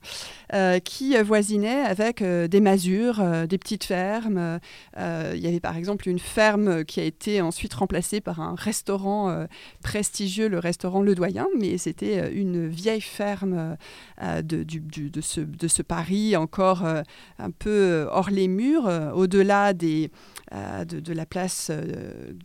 qui 0.83 1.17
voisinaient 1.17 1.81
avec 1.81 2.23
des 2.23 2.61
masures, 2.61 3.21
des 3.47 3.57
petites 3.57 3.83
fermes. 3.83 4.59
il 4.97 5.39
y 5.39 5.47
avait 5.47 5.59
par 5.59 5.75
exemple 5.75 6.07
une 6.07 6.19
ferme 6.19 6.85
qui 6.85 6.99
a 6.99 7.03
été 7.03 7.41
ensuite 7.41 7.73
remplacée 7.73 8.21
par 8.21 8.39
un 8.39 8.55
restaurant 8.55 9.45
prestigieux, 9.83 10.47
le 10.47 10.59
restaurant 10.59 11.01
Le 11.01 11.13
Doyen, 11.15 11.47
mais 11.59 11.77
c'était 11.77 12.31
une 12.33 12.67
vieille 12.67 13.01
ferme 13.01 13.75
de, 14.21 14.63
de, 14.63 15.21
ce, 15.21 15.41
de, 15.41 15.67
ce, 15.67 15.81
Paris 15.81 16.35
encore 16.35 16.85
un 16.85 17.51
peu 17.51 18.07
hors 18.11 18.29
les 18.29 18.47
murs, 18.47 18.89
au-delà 19.13 19.73
des, 19.73 20.09
de, 20.51 21.13
la 21.13 21.25
place 21.25 21.71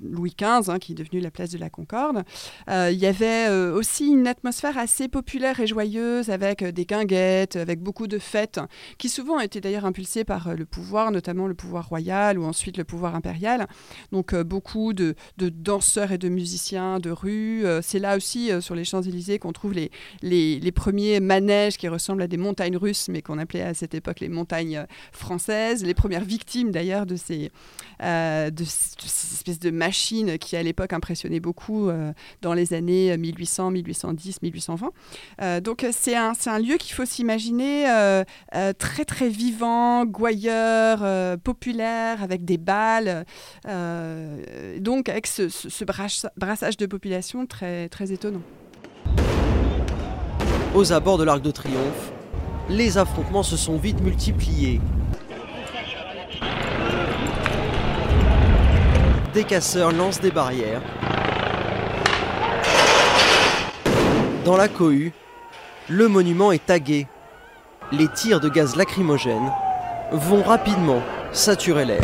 Louis 0.03 0.35
XV, 0.37 0.71
hein, 0.71 0.79
qui 0.79 0.93
est 0.93 0.97
devenue 0.97 1.21
la 1.21 1.31
place 1.31 1.51
de 1.51 1.59
la 1.59 1.71
Concorde. 1.71 2.25
il 2.69 2.99
y 2.99 3.07
avait 3.07 3.49
aussi 3.49 4.09
une 4.09 4.27
atmosphère 4.27 4.79
assez 4.79 5.09
populaire 5.09 5.44
et 5.45 5.67
joyeuse 5.67 6.31
avec 6.31 6.63
euh, 6.63 6.73
des 6.73 6.87
guinguettes, 6.87 7.57
avec 7.57 7.81
beaucoup 7.81 8.07
de 8.07 8.19
fêtes, 8.19 8.61
qui 8.97 9.09
souvent 9.09 9.39
étaient 9.41 9.61
d'ailleurs 9.61 9.85
impulsées 9.85 10.25
par 10.25 10.49
euh, 10.49 10.55
le 10.55 10.65
pouvoir, 10.65 11.11
notamment 11.11 11.47
le 11.47 11.55
pouvoir 11.55 11.89
royal 11.89 12.39
ou 12.39 12.45
ensuite 12.45 12.79
le 12.79 12.85
pouvoir 12.85 13.15
impérial. 13.15 13.67
Donc 14.11 14.33
euh, 14.33 14.43
beaucoup 14.43 14.95
de, 14.95 15.15
danseurs 15.39 16.13
et 16.13 16.19
de 16.19 16.29
musiciens 16.29 16.99
de 16.99 17.11
rue. 17.11 17.65
C'est 17.83 17.99
là 17.99 18.17
aussi 18.17 18.51
sur 18.61 18.75
les 18.75 18.85
Champs-Élysées 18.85 19.39
qu'on 19.39 19.53
trouve 19.53 19.75
les, 19.75 19.91
les, 20.23 20.73
premiers 20.73 21.21
manèges 21.21 21.77
qui 21.77 21.89
ressemblent 21.89 22.23
à 22.23 22.27
des 22.27 22.37
montagnes 22.37 22.77
russes, 22.77 23.09
mais 23.09 23.21
qu'on 23.21 23.39
appelait 23.39 23.63
à 23.63 23.75
cette 23.75 23.95
époque 23.95 24.21
les 24.21 24.29
montagnes 24.29 24.87
françaises. 25.13 25.85
Les 25.85 25.95
premières 25.95 26.25
victimes 26.25 26.71
d'ailleurs 26.71 27.07
de 27.07 27.17
ces, 27.17 27.51
de, 28.01 28.65
ces 28.65 29.35
espèces 29.35 29.61
de 29.61 29.71
machines 29.71 30.39
qui 30.39 30.57
à 30.57 30.63
l'époque 30.63 30.93
impressionnaient 30.93 31.41
beaucoup 31.41 31.91
dans 32.41 32.55
les 32.55 32.73
années 32.73 33.17
1800, 33.17 33.71
1810, 33.71 34.43
1820. 34.43 34.93
Donc 35.63 35.87
c'est 35.93 36.17
un, 36.17 36.33
un, 36.47 36.59
lieu 36.59 36.77
qu'il 36.77 36.95
faut 36.95 37.05
s'imaginer 37.05 37.91
euh, 37.91 38.25
euh, 38.55 38.73
très 38.73 39.05
très 39.05 39.29
vivant, 39.29 40.05
gouailleur, 40.05 41.01
euh, 41.03 41.37
populaire, 41.37 42.23
avec 42.23 42.45
des 42.45 42.59
balles, 42.59 43.25
donc 44.79 45.09
avec 45.09 45.27
ce, 45.27 45.49
ce, 45.49 45.85
brassage 45.85 46.77
de 46.77 46.87
population 46.87 47.47
très, 47.47 47.89
très 47.89 48.13
étonnant. 48.13 48.43
Aux 50.75 50.93
abords 50.93 51.19
de 51.19 51.25
l'Arc 51.25 51.43
de 51.43 51.51
Triomphe, 51.51 52.13
les 52.69 52.99
affrontements 52.99 53.43
se 53.43 53.57
sont 53.57 53.77
vite 53.77 54.01
multipliés. 54.01 54.81
Des 59.33 59.45
casseurs 59.45 59.93
lancent 59.93 60.21
des 60.21 60.31
barrières. 60.31 60.83
Dans 64.45 64.59
la 64.59 64.69
cohue, 64.69 65.13
le 65.89 66.07
monument 66.07 66.53
est 66.53 66.67
tagué. 66.67 67.07
Les 67.93 68.09
tirs 68.09 68.41
de 68.41 68.51
gaz 68.51 68.77
lacrymogène 68.77 69.51
vont 70.13 70.43
rapidement 70.43 71.01
saturer 71.33 71.87
l'air. 71.87 72.03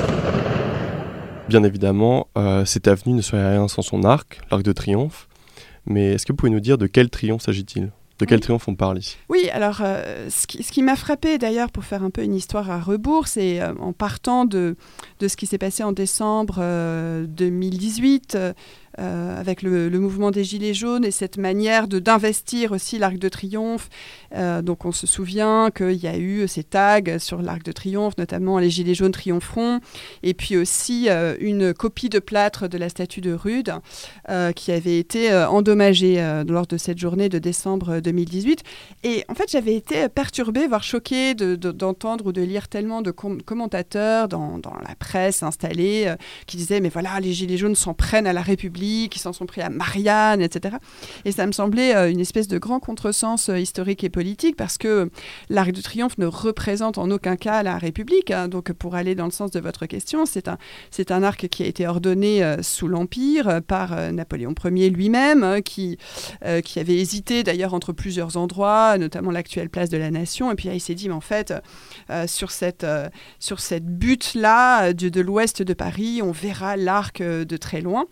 Bien 1.50 1.62
évidemment, 1.64 2.28
euh, 2.38 2.64
cette 2.64 2.88
avenue 2.88 3.12
ne 3.12 3.20
serait 3.20 3.50
rien 3.50 3.68
sans 3.68 3.82
son 3.82 4.04
arc, 4.04 4.40
l'arc 4.50 4.62
de 4.62 4.73
triomphe. 4.73 5.28
Mais 5.85 6.14
est-ce 6.14 6.25
que 6.25 6.32
vous 6.32 6.37
pouvez 6.37 6.50
nous 6.50 6.61
dire 6.61 6.78
de 6.78 6.87
quel 6.87 7.11
triomphe 7.11 7.42
s'agit-il? 7.42 7.90
De 8.18 8.25
quel 8.25 8.40
triomphe 8.40 8.68
on 8.68 8.75
parle 8.75 8.99
ici? 8.99 9.18
Oui, 9.28 9.50
alors 9.52 9.80
euh, 9.82 10.28
ce 10.30 10.47
qui, 10.47 10.82
m'a 10.82 10.97
frappé 10.97 11.37
d'ailleurs 11.37 11.70
pour 11.70 11.85
faire 11.85 12.02
un 12.02 12.11
peu 12.11 12.23
une 12.23 12.35
histoire 12.35 12.70
à 12.70 12.80
rebours, 12.80 13.28
c'est 13.28 13.61
euh, 13.61 13.75
en 13.80 13.92
partant 13.92 14.47
de, 14.47 14.76
de 15.20 15.28
ce 15.28 15.37
qui 15.37 15.47
s'est 15.47 15.59
passé 15.59 15.82
en 15.82 15.92
décembre 15.92 16.62
2018, 17.26 18.38
euh, 19.00 19.40
avec 19.40 19.62
le, 19.62 19.88
mouvement 20.00 20.30
des 20.30 20.45
Gilets 20.45 20.75
jaunes 20.75 21.04
et 21.04 21.11
cette 21.11 21.38
manière 21.38 21.88
d'investir 21.88 22.73
aussi 22.73 22.99
l'Arc 22.99 23.16
de 23.19 23.28
Triomphe. 23.28 23.88
Euh, 24.35 24.62
donc 24.62 24.85
on 24.85 24.92
se 24.92 25.07
souvient 25.07 25.71
qu'il 25.71 25.97
y 25.97 26.07
a 26.07 26.19
eu 26.19 26.47
ces 26.49 26.64
tags 26.64 27.19
sur 27.19 27.40
l'Arc 27.40 27.62
de 27.62 27.73
Triomphe, 27.73 28.19
notamment 28.19 28.59
les 28.59 28.69
Gilets 28.69 28.95
jaunes 28.95 29.12
triompheront, 29.12 29.80
et 30.23 30.35
puis 30.35 30.57
aussi 30.57 31.09
euh, 31.09 31.35
une 31.40 31.73
copie 31.73 32.09
de 32.09 32.19
plâtre 32.19 32.69
de 32.69 32.76
la 32.76 32.88
statue 32.88 33.21
de 33.21 33.33
Rude 33.33 33.73
qui 34.54 34.73
avait 34.73 34.99
été 34.99 35.35
endommagée 35.35 36.23
lors 36.47 36.66
de 36.66 36.76
cette 36.76 36.99
journée 36.99 37.28
de 37.28 37.38
décembre 37.38 38.00
2018. 38.00 38.62
Et 39.02 39.25
en 39.28 39.35
fait 39.35 39.50
j'avais 39.50 39.75
été 39.75 40.09
perturbée, 40.09 40.66
voire 40.66 40.83
choquée 40.83 41.35
d'entendre 41.35 42.26
ou 42.26 42.33
de 42.33 42.42
lire 42.42 42.69
tellement 42.69 43.02
de 43.02 43.11
commentateurs 43.11 44.28
dans, 44.28 44.59
dans, 44.59 44.75
la 44.87 44.95
presse 44.95 45.42
installée 45.42 46.14
qui 46.47 46.57
disaient 46.57 46.80
mais 46.80 46.88
voilà 46.88 47.19
les 47.21 47.33
Gilets 47.33 47.57
jaunes 47.57 47.75
s'en 47.75 47.95
prennent 47.95 48.26
à 48.26 48.33
la 48.33 48.42
République 48.42 48.89
qui 49.11 49.18
s'en 49.18 49.32
sont 49.32 49.47
pris 49.47 49.61
à 49.61 49.70
Marianne, 49.70 50.40
etc. 50.40 50.76
Et 51.25 51.32
ça 51.32 51.47
me 51.47 51.52
semblait 51.52 51.94
euh, 51.94 52.11
une 52.11 52.20
espèce 52.20 52.49
de 52.49 52.59
grand 52.59 52.80
contresens 52.80 53.49
euh, 53.49 53.59
historique 53.59 54.04
et 54.04 54.11
politique 54.11 54.56
parce 54.56 54.78
que 54.78 55.11
l'Arc 55.49 55.73
de 55.73 55.80
Triomphe 55.80 56.18
ne 56.18 56.26
représente 56.26 56.99
en 56.99 57.11
aucun 57.11 57.37
cas 57.37 57.62
la 57.62 57.78
République. 57.78 58.30
Hein. 58.30 58.49
Donc 58.49 58.73
pour 58.73 58.94
aller 58.94 59.14
dans 59.14 59.25
le 59.25 59.30
sens 59.30 59.50
de 59.50 59.61
votre 59.61 59.87
question, 59.87 60.26
c'est 60.26 60.49
un, 60.49 60.59
c'est 60.90 61.11
un 61.11 61.23
arc 61.23 61.49
qui 61.49 61.62
a 61.62 61.66
été 61.66 61.87
ordonné 61.87 62.42
euh, 62.42 62.62
sous 62.62 62.88
l'Empire 62.88 63.61
par 63.66 64.12
Napoléon 64.12 64.54
Ier 64.64 64.90
lui-même, 64.90 65.42
hein, 65.42 65.62
qui, 65.62 65.99
qui 66.64 66.78
avait 66.78 66.97
hésité 66.97 67.42
d'ailleurs 67.42 67.75
entre 67.75 67.92
plusieurs 67.92 68.37
endroits, 68.37 68.99
notamment 68.99 69.30
l'actuelle 69.30 69.70
place 69.70 69.88
de 69.88 69.97
la 69.97 70.11
Nation. 70.11 70.50
Et 70.50 70.54
puis 70.54 70.68
il 70.68 70.80
s'est 70.80 70.94
dit, 70.94 71.09
mais 71.09 71.14
en 71.14 71.20
fait, 71.20 71.54
sur 72.26 72.50
cette, 72.50 72.87
cette 73.38 73.87
butte-là 73.87 74.92
de 74.92 75.20
l'ouest 75.20 75.62
de 75.62 75.75
Paris, 75.75 76.20
on 76.23 76.32
verra 76.32 76.76
l'arc 76.76 77.23
de 77.23 77.56
très 77.56 77.80
loin. 77.80 78.06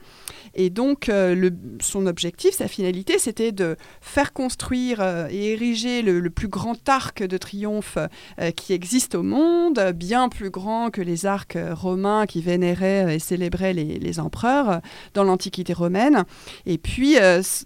Et 0.59 0.71
donc, 0.71 1.09
euh, 1.09 1.51
son 1.81 2.07
objectif, 2.07 2.57
sa 2.57 2.67
finalité, 2.67 3.21
c'était 3.21 3.53
de 3.53 3.77
faire 4.01 4.33
construire 4.33 4.99
euh, 5.01 5.29
et 5.31 5.53
ériger 5.53 6.03
le, 6.03 6.29
plus 6.31 6.49
grand 6.49 6.77
arc 6.89 7.23
de 7.23 7.39
triomphe 7.39 7.97
euh, 8.41 8.51
qui 8.51 8.73
existe 8.73 9.15
au 9.15 9.23
monde, 9.23 9.81
bien 9.95 10.29
plus 10.29 10.51
grand 10.51 10.91
que 10.91 11.01
les 11.01 11.27
arcs 11.27 11.57
romains 11.73 12.27
qui 12.27 12.43
vénéraient 12.43 13.15
et 13.15 13.19
célébraient 13.21 13.73
les, 13.73 14.19
empereurs 14.19 14.81
dans 15.15 15.23
l'Antiquité 15.23 15.73
romaine. 15.73 16.25
Et 16.67 16.77
puis, 16.77 17.17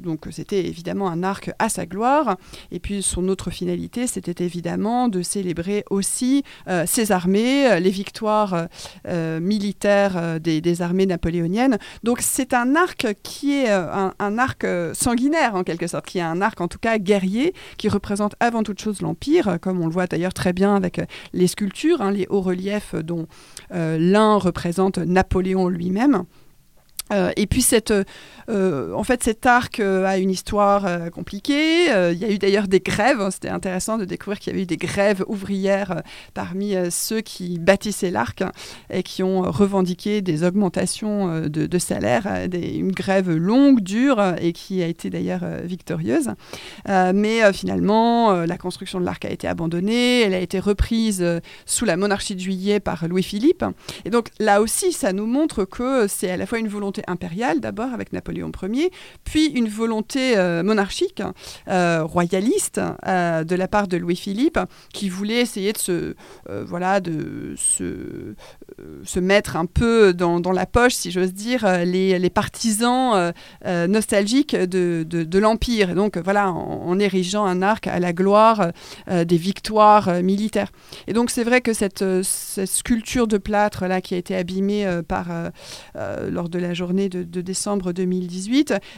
donc, 0.01 0.27
c'était 0.31 0.67
évidemment 0.67 1.09
un 1.09 1.23
arc 1.23 1.51
à 1.59 1.71
sa 1.71 1.87
gloire. 1.87 2.37
Et 2.73 2.79
puis, 2.79 3.03
son 3.03 3.29
autre 3.29 3.51
finalité, 3.51 4.07
c'était 4.07 4.45
évidemment 4.45 5.09
de 5.09 5.23
célébrer 5.23 5.85
aussi 5.89 6.43
ses 6.85 7.13
armées, 7.13 7.81
les 7.81 7.91
victoires 7.91 8.67
militaires 9.07 10.41
des, 10.41 10.61
des 10.61 10.83
armées 10.83 11.07
napoléoniennes. 11.07 11.79
Donc, 12.03 12.21
c'est 12.21 12.53
un 12.53 12.75
arc 12.75 12.82
qui 13.23 13.55
est 13.55 13.71
euh, 13.71 14.11
un, 14.19 14.39
arc 14.39 14.65
euh, 14.65 14.95
sanguinaire 14.95 15.55
en 15.55 15.63
quelque 15.63 15.87
sorte, 15.87 16.07
qui 16.07 16.19
est 16.19 16.23
un 16.23 16.41
arc 16.41 16.61
en 16.61 16.69
tout 16.69 16.79
cas 16.79 16.99
guerrier, 16.99 17.55
qui 17.77 17.89
représente 17.89 18.35
avant 18.41 18.63
toute 18.63 18.81
chose 18.81 19.01
l'Empire, 19.01 19.59
comme 19.61 19.81
on 19.81 19.87
le 19.87 19.93
voit 19.93 20.07
d'ailleurs 20.07 20.35
très 20.35 20.53
bien 20.53 20.75
avec 20.75 20.99
euh, 20.99 21.05
les 21.33 21.47
sculptures, 21.47 22.01
hein, 22.03 22.11
les 22.11 22.27
hauts 22.29 22.41
reliefs 22.41 22.95
dont 22.95 23.27
l'un 23.71 24.37
représente 24.37 24.99
Napoléon 24.99 25.69
lui-même. 25.69 26.25
Et 27.37 27.47
puis 27.47 27.63
cette, 27.63 27.93
euh, 28.49 28.93
en 28.93 29.05
fait, 29.05 29.23
cet 29.23 29.47
arc 29.47 29.81
euh, 29.81 30.05
a 30.05 30.19
une 30.19 30.31
histoire 30.31 30.87
euh, 30.87 31.11
compliquée. 31.11 31.87
Il 31.87 32.19
y 32.19 32.25
a 32.25 32.31
eu 32.31 32.39
d'ailleurs 32.39 32.69
des 32.69 32.81
grèves. 32.81 33.29
C'était 33.31 33.49
intéressant 33.49 33.99
de 33.99 34.05
découvrir 34.05 34.39
qu'il 34.39 34.53
y 34.53 34.55
avait 34.55 34.63
eu 34.63 34.67
des 34.67 34.77
grèves 34.77 35.25
ouvrières 35.27 36.03
parmi 36.35 36.75
ceux 36.91 37.21
qui 37.21 37.59
bâtissaient 37.59 38.11
l'arc 38.11 38.43
et 38.91 39.03
qui 39.03 39.23
ont 39.23 39.43
revendiqué 39.43 40.23
des 40.23 40.45
augmentations 40.45 41.49
de, 41.49 41.79
salaire. 41.79 42.27
une 42.53 42.93
grève 42.93 43.31
longue, 43.31 43.81
dure 43.81 44.23
et 44.41 44.53
qui 44.53 44.83
a 44.83 44.87
été 44.87 45.11
d'ailleurs 45.11 45.45
victorieuse. 45.65 46.31
mais 46.87 47.53
finalement, 47.53 48.33
la 48.45 48.59
construction 48.59 49.01
de 49.01 49.05
l'arc 49.05 49.25
a 49.25 49.31
été 49.31 49.47
abandonnée. 49.47 50.23
Elle 50.23 50.35
a 50.35 50.41
été 50.41 50.59
reprise 50.59 51.25
sous 51.67 51.85
la 51.85 51.97
monarchie 51.97 52.35
de 52.35 52.41
Juillet 52.41 52.81
par 52.81 53.07
Louis-Philippe. 53.07 53.65
Et 54.05 54.11
donc 54.11 54.29
là 54.39 54.61
aussi, 54.61 54.93
ça 54.93 55.13
nous 55.13 55.27
montre 55.27 55.65
que 55.65 56.07
c'est 56.09 56.31
à 56.31 56.37
la 56.37 56.47
fois 56.47 56.59
une 56.59 56.69
volonté 56.69 57.02
impériale, 57.07 57.61
d'abord 57.61 57.93
avec 57.93 58.13
Napoléon 58.13 58.51
Ier, 58.63 58.91
puis 59.25 59.47
une 59.47 59.69
volonté 59.69 60.37
euh, 60.37 60.63
monarchique, 60.63 61.23
euh, 61.69 62.05
royaliste, 62.05 62.81
euh, 63.07 63.45
de 63.45 63.55
la 63.55 63.69
part 63.69 63.89
de 63.89 63.97
Louis-Philippe, 63.97 64.59
qui 64.93 65.09
voulait 65.09 65.41
essayer 65.41 65.73
de 65.73 65.79
se, 65.79 66.15
voilà, 66.49 67.01
de 67.01 67.55
se, 67.57 68.35
se, 69.05 69.21
mettre 69.21 69.57
un 69.57 69.67
peu 69.67 70.13
dans, 70.13 70.41
dans 70.41 70.53
la 70.53 70.67
poche, 70.67 70.95
si 70.95 71.11
j'ose 71.11 71.33
dire, 71.33 71.67
les, 71.85 72.19
les 72.19 72.31
partisans 72.31 73.33
nostalgiques 73.65 74.57
de, 74.57 75.05
de, 75.09 75.39
l'Empire. 75.39 75.95
Donc, 75.95 76.19
voilà, 76.19 76.51
en, 76.51 76.99
érigeant 76.99 77.45
un 77.45 77.63
arc 77.63 77.87
à 77.87 77.99
la 78.01 78.13
gloire 78.13 78.73
des 79.09 79.37
victoires 79.37 80.23
militaires. 80.23 80.71
Et 81.07 81.13
donc, 81.13 81.31
c'est 81.31 81.45
vrai 81.45 81.61
que 81.61 81.73
cette, 81.73 82.05
cette, 82.23 82.69
sculpture 82.69 83.27
de 83.27 83.39
plâtre 83.39 83.87
là, 83.87 84.01
qui 84.01 84.15
a 84.15 84.19
été 84.19 84.37
abîmée 84.37 85.01
par, 85.07 85.29
lors 85.95 86.49
de 86.49 86.59
la 86.59 86.75
journée 86.75 86.92
de, 86.93 87.23
de 87.23 87.41
décembre 87.41 87.93
2000, 87.93 88.29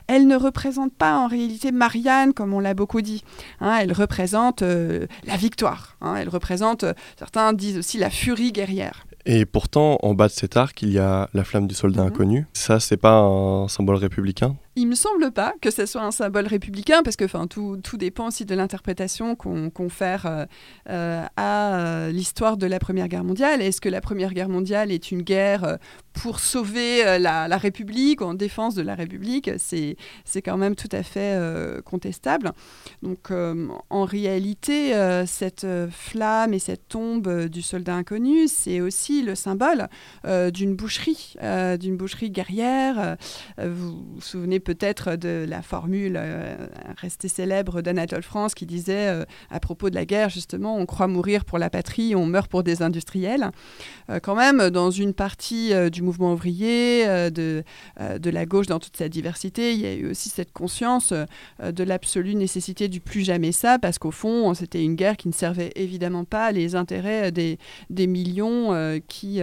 elle 0.07 0.27
ne 0.27 0.37
représente 0.37 0.95
pas 0.95 1.17
en 1.17 1.27
réalité 1.27 1.73
Marianne, 1.73 2.33
comme 2.33 2.55
on 2.55 2.61
l'a 2.61 2.75
beaucoup 2.75 3.01
dit. 3.01 3.25
Hein. 3.61 3.79
elle 3.81 3.93
représente 3.93 4.63
euh, 4.63 5.07
la 5.25 5.37
victoire. 5.37 5.97
Hein. 6.01 6.17
elle 6.17 6.29
représente, 6.29 6.85
euh, 6.85 6.93
certains 7.19 7.53
disent 7.53 7.79
aussi 7.79 7.99
la 7.99 8.11
furie 8.11 8.53
guerrière. 8.53 9.07
Et 9.27 9.47
pourtant, 9.47 9.99
en 10.03 10.15
bas 10.15 10.29
de 10.29 10.33
cet 10.33 10.57
arc, 10.57 10.83
il 10.83 10.91
y 10.91 10.99
a 10.99 11.29
la 11.33 11.45
flamme 11.45 11.67
du 11.67 11.75
soldat 11.75 12.03
mhm. 12.03 12.09
inconnu. 12.09 12.47
Ça, 12.53 12.81
c'est 12.81 12.99
pas 12.99 13.21
un 13.21 13.69
symbole 13.69 13.97
républicain? 13.97 14.57
Il 14.77 14.89
me 14.89 14.95
semble 14.95 15.31
pas 15.31 15.55
que 15.61 15.71
ce 15.71 15.87
soit 15.87 16.03
un 16.03 16.11
symbole 16.11 16.47
républicain, 16.47 17.03
parce 17.03 17.17
que 17.17 17.25
tout, 17.47 17.79
tout 17.83 17.97
dépend 17.97 18.29
aussi 18.29 18.45
de 18.45 18.55
l'interprétation 18.55 19.37
qu'on 19.37 19.71
confère 19.71 20.27
euh, 20.27 20.47
euh, 20.91 21.25
à 21.37 21.75
euh, 21.75 22.11
l'histoire 22.11 22.57
de 22.57 22.67
la 22.67 22.79
Première 22.79 23.09
Guerre 23.09 23.25
mondiale. 23.25 23.63
Est-ce 23.63 23.81
que 23.81 23.89
la 23.89 24.01
Première 24.01 24.35
Guerre 24.35 24.49
mondiale 24.49 24.91
est 24.91 25.13
une 25.13 25.23
guerre 25.23 25.79
pour 26.13 26.41
sauver 26.41 27.19
la, 27.19 27.49
la, 27.49 27.57
République, 27.57 28.23
en 28.23 28.35
défense 28.35 28.75
de 28.75 28.83
la 28.83 28.95
République? 28.95 29.51
C'est 29.59 29.97
quand 30.45 30.57
même 30.57 30.75
tout 30.75 30.89
à 30.93 31.03
fait 31.03 31.39
contestable. 31.85 32.53
Donc 33.03 33.31
en 33.31 34.05
réalité, 34.05 34.93
cette 35.27 35.67
flamme 35.91 36.55
et 36.55 36.59
cette 36.59 36.89
tombe 36.89 37.47
du 37.47 37.63
soldat 37.63 37.95
inconnu, 37.95 38.49
c'est 38.49 38.81
aussi 38.81 39.23
le 39.23 39.35
symbole 39.35 39.89
d'une 40.53 40.77
boucherie, 40.77 41.35
d'une 41.81 41.97
boucherie 41.97 42.31
guerrière. 42.31 43.17
vous 43.59 44.05
vous 44.15 44.21
souvenez 44.21 44.61
peut-être 44.65 45.17
de 45.17 45.47
la 45.49 45.63
formule 45.63 46.15
euh, 46.17 46.57
restée 46.97 47.29
célèbre 47.29 47.83
d'Anatole 47.83 48.23
France 48.23 48.55
qui 48.55 48.67
disait 48.67 49.09
euh, 49.09 49.25
à 49.51 49.61
propos 49.61 49.91
de 49.91 49.95
la 49.95 50.05
guerre, 50.05 50.31
justement, 50.31 50.77
on 50.77 50.87
croit 50.87 51.07
mourir 51.07 51.45
pour 51.45 51.59
la 51.59 51.71
patrie, 51.71 52.15
on 52.17 52.27
meurt 52.27 52.51
pour 52.51 52.63
des 52.63 52.83
industriels. 52.83 53.51
Euh, 54.11 54.19
quand 54.21 54.35
même, 54.35 54.71
dans 54.71 54.91
une 54.91 55.15
partie 55.15 55.73
du 55.91 56.03
mouvement 56.03 56.33
ouvrier, 56.33 57.07
de, 57.31 57.63
de 58.01 58.31
la 58.31 58.47
gauche 58.47 58.67
dans 58.67 58.79
toute 58.79 58.97
sa 58.97 59.09
diversité, 59.09 59.75
il 59.75 59.81
y 59.81 59.87
a 59.87 59.95
eu 59.95 60.11
aussi 60.11 60.31
cette 60.31 60.53
conscience 60.53 61.13
de 61.63 61.85
l'absolue 61.85 62.35
nécessité 62.35 62.89
du 62.89 63.01
plus 63.01 63.23
jamais 63.23 63.53
ça, 63.53 63.79
parce 63.79 63.99
qu'au 63.99 64.11
fond, 64.11 64.55
c'était 64.55 64.83
une 64.83 64.95
guerre 64.95 65.17
qui 65.17 65.29
ne 65.29 65.33
servait 65.33 65.73
évidemment 65.77 66.25
pas 66.25 66.53
les 66.53 66.75
intérêts 66.75 67.31
des, 67.33 67.59
des 67.91 68.07
millions 68.07 69.01
qui, 69.09 69.41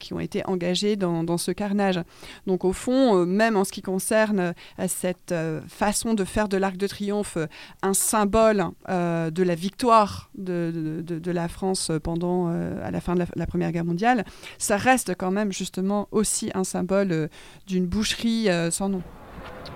qui 0.00 0.14
ont 0.14 0.20
été 0.20 0.44
engagés 0.46 0.96
dans, 0.96 1.22
dans 1.22 1.38
ce 1.38 1.52
carnage. 1.52 2.00
Donc 2.46 2.64
au 2.64 2.72
fond, 2.72 3.24
même 3.24 3.56
en 3.56 3.64
ce 3.64 3.72
qui 3.72 3.82
concerne 3.82 4.54
cette 4.88 5.32
euh, 5.32 5.60
façon 5.68 6.14
de 6.14 6.24
faire 6.24 6.48
de 6.48 6.56
l'Arc 6.56 6.76
de 6.76 6.86
Triomphe 6.86 7.36
euh, 7.36 7.46
un 7.82 7.94
symbole 7.94 8.64
euh, 8.88 9.30
de 9.30 9.42
la 9.42 9.54
victoire 9.54 10.30
de, 10.36 11.02
de, 11.04 11.30
la 11.30 11.48
France 11.48 11.90
pendant, 12.02 12.48
à 12.48 12.90
la 12.90 13.00
fin 13.00 13.14
de 13.14 13.24
la, 13.34 13.46
Première 13.46 13.72
Guerre 13.72 13.84
mondiale, 13.84 14.24
ça 14.58 14.76
reste 14.76 15.14
quand 15.16 15.30
même 15.30 15.52
justement 15.52 16.08
aussi 16.12 16.50
un 16.54 16.64
symbole 16.64 17.28
d'une 17.66 17.86
boucherie 17.86 18.48
sans 18.70 18.88
nom. 18.88 19.02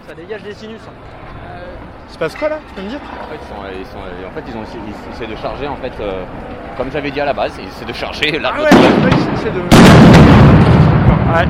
Ça 0.07 0.14
dégage 0.14 0.42
des 0.42 0.54
sinus. 0.54 0.80
Hein. 0.87 0.92
Il 2.09 2.12
se 2.14 2.18
passe 2.18 2.37
quoi 2.37 2.49
là 2.49 2.59
Tu 2.68 2.75
peux 2.75 2.83
me 2.83 2.88
dire? 2.88 3.00
En 3.00 3.28
fait, 3.28 3.38
ils, 3.40 3.87
sont, 3.87 3.99
en 3.99 4.30
fait, 4.33 4.45
ils, 4.49 4.57
ont, 4.57 4.64
ils 4.87 5.12
essaient 5.14 5.26
de 5.26 5.37
charger, 5.37 5.68
en 5.68 5.76
fait, 5.76 5.92
comme 6.76 6.90
j'avais 6.92 7.11
dit 7.11 7.21
à 7.21 7.26
la 7.26 7.33
base, 7.33 7.52
ils 7.59 7.68
essaient 7.68 7.85
de 7.85 7.92
charger 7.92 8.38
l'arc 8.38 8.57
ah 8.59 8.64
de 8.64 8.68
triomphe. 8.68 9.45
Ils 9.45 9.52
de... 9.52 9.61
Ouais. 11.33 11.49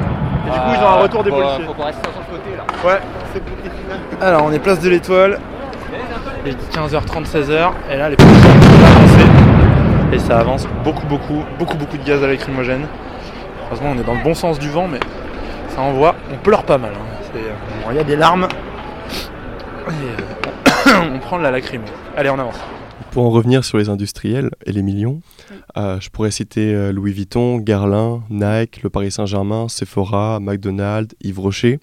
Et 0.49 0.51
du 0.51 0.59
coup, 0.59 0.71
ils 0.75 0.83
ont 0.83 0.89
un 0.89 1.03
retour 1.03 1.23
des 1.23 1.31
policiers. 1.31 1.65
Faut 1.65 1.75
qu'on 1.75 1.85
reste 1.85 2.01
sur 2.03 2.21
le 2.21 2.39
côté 2.39 2.57
là. 2.57 2.65
Ouais, 2.85 3.01
Alors, 4.21 4.45
on 4.45 4.53
est 4.53 4.59
place 4.59 4.81
de 4.81 4.89
l'Étoile. 4.89 5.39
Il 6.45 6.53
est 6.53 6.77
15h30, 6.77 7.27
16h. 7.27 7.71
Et 7.93 7.97
là, 7.97 8.09
les 8.09 8.17
policiers 8.17 8.51
ont. 8.51 10.13
Et 10.13 10.19
ça 10.19 10.39
avance 10.39 10.67
beaucoup, 10.85 11.07
beaucoup, 11.07 11.45
beaucoup, 11.59 11.77
beaucoup 11.77 11.99
de 11.99 12.05
gaz 12.05 12.23
à 12.25 12.27
lacrymogène. 12.27 12.87
Heureusement, 13.67 13.93
on 13.95 14.01
est 14.01 14.05
dans 14.05 14.15
le 14.15 14.23
bon 14.23 14.35
sens 14.35 14.59
du 14.59 14.71
vent, 14.71 14.89
mais 14.89 15.01
ça 15.69 15.83
envoie. 15.83 16.15
On 16.33 16.37
pleure 16.37 16.65
pas 16.65 16.79
mal. 16.79 16.93
Il 17.91 17.97
y 17.97 17.99
a 17.99 18.05
des 18.05 18.17
larmes. 18.17 18.49
Et, 19.89 19.91
euh, 19.91 21.11
on 21.15 21.19
prend 21.19 21.39
de 21.39 21.43
la 21.43 21.51
lacrymo. 21.51 21.85
Allez, 22.17 22.31
on 22.31 22.39
avance. 22.39 22.59
Pour 23.11 23.25
en 23.25 23.31
revenir 23.31 23.65
sur 23.65 23.79
les 23.79 23.89
industriels 23.89 24.51
et 24.67 24.73
les 24.73 24.83
millions, 24.83 25.21
euh, 25.77 25.99
je 26.01 26.11
pourrais 26.11 26.31
citer 26.31 26.75
euh, 26.75 26.93
Louis 26.93 27.13
Vuitton, 27.13 27.59
Guerlain, 27.59 28.23
Nike, 28.31 28.83
le 28.83 28.91
Paris 28.91 29.11
Saint-Germain, 29.11 29.69
Sephora, 29.69 30.41
McDonald's, 30.41 31.15
Yves 31.23 31.41
Rocher. 31.41 31.81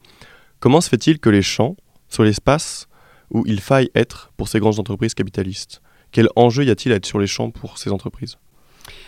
Comment 0.65 0.81
se 0.81 0.89
fait-il 0.89 1.19
que 1.19 1.29
les 1.29 1.43
champs 1.43 1.75
soient 2.09 2.25
l'espace 2.25 2.87
où 3.29 3.43
il 3.45 3.61
faille 3.61 3.91
être 3.93 4.31
pour 4.35 4.47
ces 4.47 4.59
grandes 4.59 4.79
entreprises 4.79 5.13
capitalistes 5.13 5.79
Quel 6.11 6.27
enjeu 6.35 6.65
y 6.65 6.71
a-t-il 6.71 6.91
à 6.91 6.95
être 6.95 7.05
sur 7.05 7.19
les 7.19 7.27
champs 7.27 7.51
pour 7.51 7.77
ces 7.77 7.91
entreprises? 7.91 8.39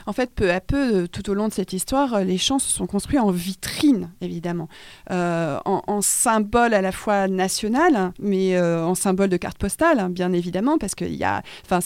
En 0.08 0.14
fait, 0.14 0.32
peu 0.34 0.52
à 0.52 0.62
peu, 0.62 1.04
euh, 1.04 1.08
tout 1.08 1.30
au 1.30 1.34
long 1.34 1.50
de 1.50 1.54
cette 1.54 1.74
histoire, 1.74 2.14
euh, 2.14 2.24
les 2.24 2.38
champs 2.38 2.60
se 2.60 2.72
sont 2.72 2.88
construits 2.88 3.20
en 3.20 3.30
vitrine, 3.30 4.10
évidemment, 4.22 4.70
euh, 5.12 5.60
en, 5.65 6.02
symbole 6.02 6.74
à 6.74 6.82
la 6.82 6.93
fois 6.93 7.28
national, 7.28 8.13
mais 8.20 8.58
en 8.60 8.96
symbole 8.96 9.30
de 9.30 9.36
carte 9.36 9.58
postale, 9.58 10.00
hein, 10.00 10.10
bien 10.10 10.32
évidemment, 10.32 10.78
parce 10.78 10.96
qu'il 10.96 11.20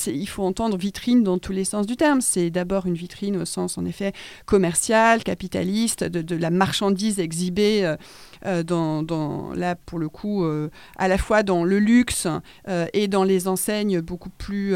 il 0.08 0.28
faut 0.28 0.44
entendre 0.44 0.78
vitrine 0.78 1.24
dans 1.24 1.40
tous 1.40 1.54
les 1.54 1.64
sens 1.64 1.88
du 1.88 1.96
terme. 1.96 2.22
C'est 2.22 2.52
d'abord 2.52 2.86
une 2.86 2.94
vitrine 2.94 3.38
au 3.38 3.46
sens, 3.46 3.78
en 3.78 3.86
effet, 3.86 4.14
commercial, 4.46 5.24
capitaliste, 5.24 6.04
de, 6.04 6.36
la 6.36 6.52
marchandise 6.52 7.20
exhibée. 7.20 7.96
dans, 8.66 9.54
là 9.56 9.76
pour 9.76 9.98
le 9.98 10.10
coup 10.10 10.44
à 10.98 11.08
la 11.08 11.18
fois 11.18 11.44
dans 11.44 11.64
le 11.64 11.80
luxe 11.80 12.28
et 12.94 13.08
dans 13.08 13.24
les 13.24 13.48
enseignes 13.48 14.02
beaucoup 14.02 14.32
plus 14.32 14.76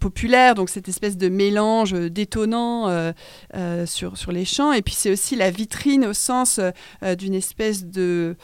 populaires 0.00 0.54
donc 0.54 0.70
cette 0.70 0.88
espèce 0.88 1.16
de 1.16 1.28
mélange 1.28 1.92
euh, 2.36 3.12
euh, 3.54 3.86
sur, 3.86 4.16
sur 4.16 4.32
les 4.32 4.44
champs. 4.44 4.72
Et 4.72 4.82
puis 4.82 4.94
c'est 4.94 5.10
aussi 5.10 5.36
la 5.36 5.50
vitrine 5.50 6.04
au 6.04 6.12
sens 6.12 6.60
euh, 7.02 7.14
d'une 7.14 7.34
espèce 7.34 7.84
de 7.84 8.36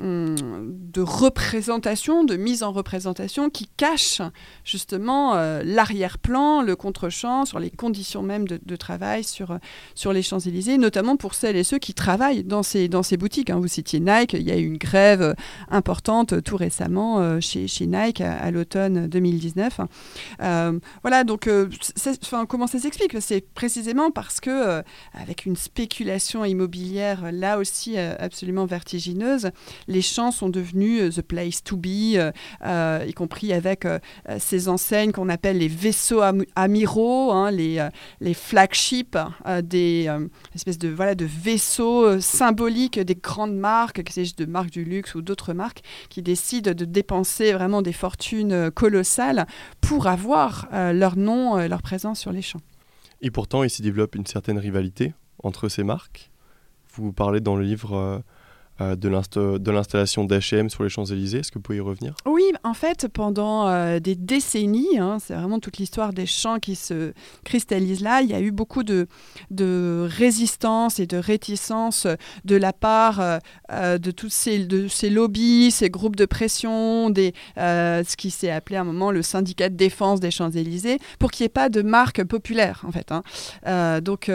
de 0.00 1.00
représentation, 1.00 2.24
de 2.24 2.36
mise 2.36 2.62
en 2.62 2.72
représentation 2.72 3.48
qui 3.48 3.68
cache 3.76 4.20
justement 4.64 5.34
euh, 5.34 5.62
l'arrière-plan, 5.64 6.62
le 6.62 6.76
contre-champ, 6.76 7.44
sur 7.44 7.58
les 7.58 7.70
conditions 7.70 8.22
même 8.22 8.46
de, 8.46 8.76
travail 8.76 9.24
sur, 9.24 9.58
sur 9.94 10.12
les 10.12 10.22
Champs-Élysées, 10.22 10.76
notamment 10.76 11.16
pour 11.16 11.34
celles 11.34 11.56
et 11.56 11.64
ceux 11.64 11.78
qui 11.78 11.94
travaillent 11.94 12.44
dans 12.44 12.62
ces, 12.62 12.88
dans 12.88 13.02
ces 13.02 13.16
boutiques. 13.16 13.48
Hein. 13.48 13.58
Vous 13.58 13.68
citiez 13.68 14.00
Nike, 14.00 14.34
il 14.34 14.42
y 14.42 14.50
a 14.50 14.58
eu 14.58 14.64
une 14.64 14.76
grève 14.76 15.34
importante 15.70 16.42
tout 16.42 16.56
récemment 16.56 17.20
euh, 17.20 17.40
chez, 17.40 17.66
chez 17.66 17.86
Nike 17.86 18.20
à, 18.20 18.50
l'automne 18.50 19.06
2019. 19.06 19.80
Euh, 20.42 20.78
voilà, 21.02 21.24
donc 21.24 21.48
comment 22.48 22.66
ça 22.66 22.78
s'explique? 22.78 23.16
C'est 23.20 23.40
précisément 23.40 24.10
parce 24.10 24.40
que, 24.40 24.82
avec 25.14 25.46
une 25.46 25.56
spéculation 25.56 26.44
immobilière 26.44 27.32
là 27.32 27.58
aussi 27.58 27.96
absolument 27.98 28.66
vertigineuse, 28.66 29.50
les 29.88 30.02
champs 30.02 30.30
sont 30.30 30.48
devenus 30.48 31.00
euh, 31.00 31.10
the 31.10 31.24
place 31.24 31.62
to 31.62 31.76
be, 31.76 32.16
euh, 32.16 32.32
euh, 32.64 33.04
y 33.06 33.12
compris 33.12 33.52
avec 33.52 33.86
ces 34.38 34.68
enseignes 34.68 35.12
qu'on 35.12 35.28
appelle 35.28 35.58
les 35.58 35.68
vaisseaux 35.68 36.20
amiraux, 36.54 37.32
hein, 37.32 37.50
les, 37.50 37.86
les 38.20 38.34
flagships, 38.34 39.18
des 39.62 40.08
espèces 40.54 40.78
de, 40.78 40.88
voilà, 40.88 41.14
de 41.14 41.24
vaisseaux 41.24 42.20
symboliques 42.20 42.98
des 42.98 43.14
grandes 43.14 43.56
marques, 43.56 44.02
que 44.02 44.12
sais-je, 44.12 44.34
de 44.36 44.44
marques 44.44 44.70
du 44.70 44.84
luxe 44.84 45.14
ou 45.14 45.22
d'autres 45.22 45.52
marques, 45.52 45.82
qui 46.08 46.22
décident 46.22 46.72
de 46.72 46.84
dépenser 46.84 47.52
vraiment 47.52 47.82
des 47.82 47.92
fortunes 47.92 48.70
colossales 48.70 49.46
pour 49.80 50.06
avoir 50.06 50.68
leur 50.72 51.16
nom, 51.16 51.56
leur 51.56 51.82
présence 51.82 52.18
sur 52.18 52.32
les 52.32 52.42
champs. 52.42 52.62
Et 53.20 53.30
pourtant, 53.30 53.62
il 53.62 53.70
s'y 53.70 53.82
développe 53.82 54.14
une 54.14 54.26
certaine 54.26 54.58
rivalité 54.58 55.14
entre 55.42 55.68
ces 55.68 55.84
marques. 55.84 56.30
Vous 56.94 57.12
parlez 57.12 57.40
dans 57.40 57.56
le 57.56 57.64
livre 57.64 58.22
euh, 58.82 58.94
de 58.94 59.70
l'installation 59.70 60.24
d'H&M 60.24 60.68
sur 60.68 60.82
les 60.82 60.90
Champs-Élysées. 60.90 61.38
Est-ce 61.38 61.50
que 61.50 61.58
vous 61.58 61.62
pouvez 61.62 61.78
y 61.78 61.80
revenir? 61.80 62.14
Oui, 62.26 62.42
en 62.62 62.74
fait, 62.74 63.08
pendant 63.08 63.66
euh, 63.68 64.00
des 64.00 64.14
décennies, 64.14 64.98
hein, 64.98 65.16
c'est 65.18 65.32
vraiment 65.32 65.60
toute 65.60 65.78
l'histoire 65.78 66.12
des 66.12 66.26
champs 66.26 66.58
qui 66.58 66.74
se 66.76 67.14
cristallise 67.44 68.02
là, 68.02 68.20
il 68.20 68.28
y 68.28 68.34
a 68.34 68.40
eu 68.40 68.50
beaucoup 68.50 68.82
de, 68.82 69.06
résistance 70.06 71.00
et 71.00 71.06
de 71.06 71.16
réticence 71.16 72.06
de 72.44 72.56
la 72.56 72.74
part 72.74 73.20
euh, 73.72 73.98
de 73.98 74.10
tous 74.10 74.28
ces, 74.28 74.58
lobbies, 75.08 75.70
ces 75.70 75.88
groupes 75.88 76.16
de 76.16 76.26
pression, 76.26 77.12
ce 77.14 78.16
qui 78.16 78.30
s'est 78.30 78.50
appelé 78.50 78.76
à 78.76 78.82
un 78.82 78.84
moment 78.84 79.10
le 79.10 79.22
syndicat 79.22 79.70
de 79.70 79.76
défense 79.76 80.20
des 80.20 80.30
Champs-Élysées, 80.30 80.98
pour 81.18 81.30
qu'il 81.30 81.44
n'y 81.44 81.46
ait 81.46 81.48
pas 81.48 81.70
de 81.70 81.80
marque 81.80 82.24
populaire, 82.24 82.84
en 82.86 82.92
fait. 82.92 83.10
Hein. 83.10 83.22
donc, 84.02 84.26
on 84.28 84.32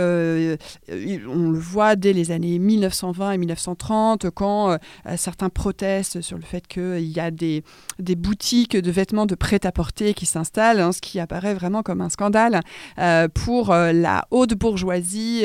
le 0.87 1.59
voit 1.59 1.95
dès 1.95 2.13
les 2.13 2.31
années 2.31 2.57
1920 2.57 3.33
et 3.33 3.37
1930, 3.37 4.30
quand 4.31 4.71
euh, 4.71 4.77
certains 5.17 5.49
protestent 5.49 6.21
sur 6.21 6.37
le 6.37 6.43
fait 6.43 6.67
qu'il 6.67 6.99
y 6.99 7.19
a 7.19 7.31
des, 7.31 7.63
boutiques 7.99 8.75
de 8.75 8.91
vêtements 8.91 9.25
de 9.25 9.35
prêt-à-porter 9.35 10.13
qui 10.13 10.25
s'installent, 10.25 10.79
hein, 10.79 10.91
ce 10.91 11.01
qui 11.01 11.19
apparaît 11.19 11.53
vraiment 11.53 11.83
comme 11.83 12.01
un 12.01 12.09
scandale 12.09 12.61
euh, 12.99 13.27
pour 13.27 13.71
euh, 13.71 13.91
la 13.91 14.25
haute 14.31 14.53
bourgeoisie 14.53 15.43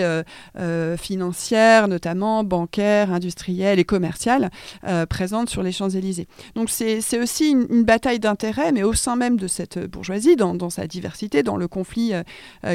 financière, 0.99 1.89
notamment 1.89 2.45
bancaire, 2.45 3.13
industrielle 3.13 3.79
et 3.79 3.85
commerciale, 3.85 4.51
présente 5.09 5.49
sur 5.49 5.63
les 5.63 5.73
Champs-Élysées. 5.73 6.27
Donc 6.55 6.71
c'est 6.71 7.19
aussi 7.21 7.51
une, 7.51 7.85
bataille 7.85 8.19
d'intérêts, 8.19 8.73
mais 8.73 8.83
au 8.83 8.95
sein 8.95 9.17
même 9.17 9.37
de 9.37 9.47
cette 9.47 9.79
bourgeoisie, 9.79 10.37
dans, 10.37 10.71
sa 10.71 10.87
diversité, 10.87 11.43
dans 11.43 11.57
le 11.57 11.69
conflit 11.69 12.13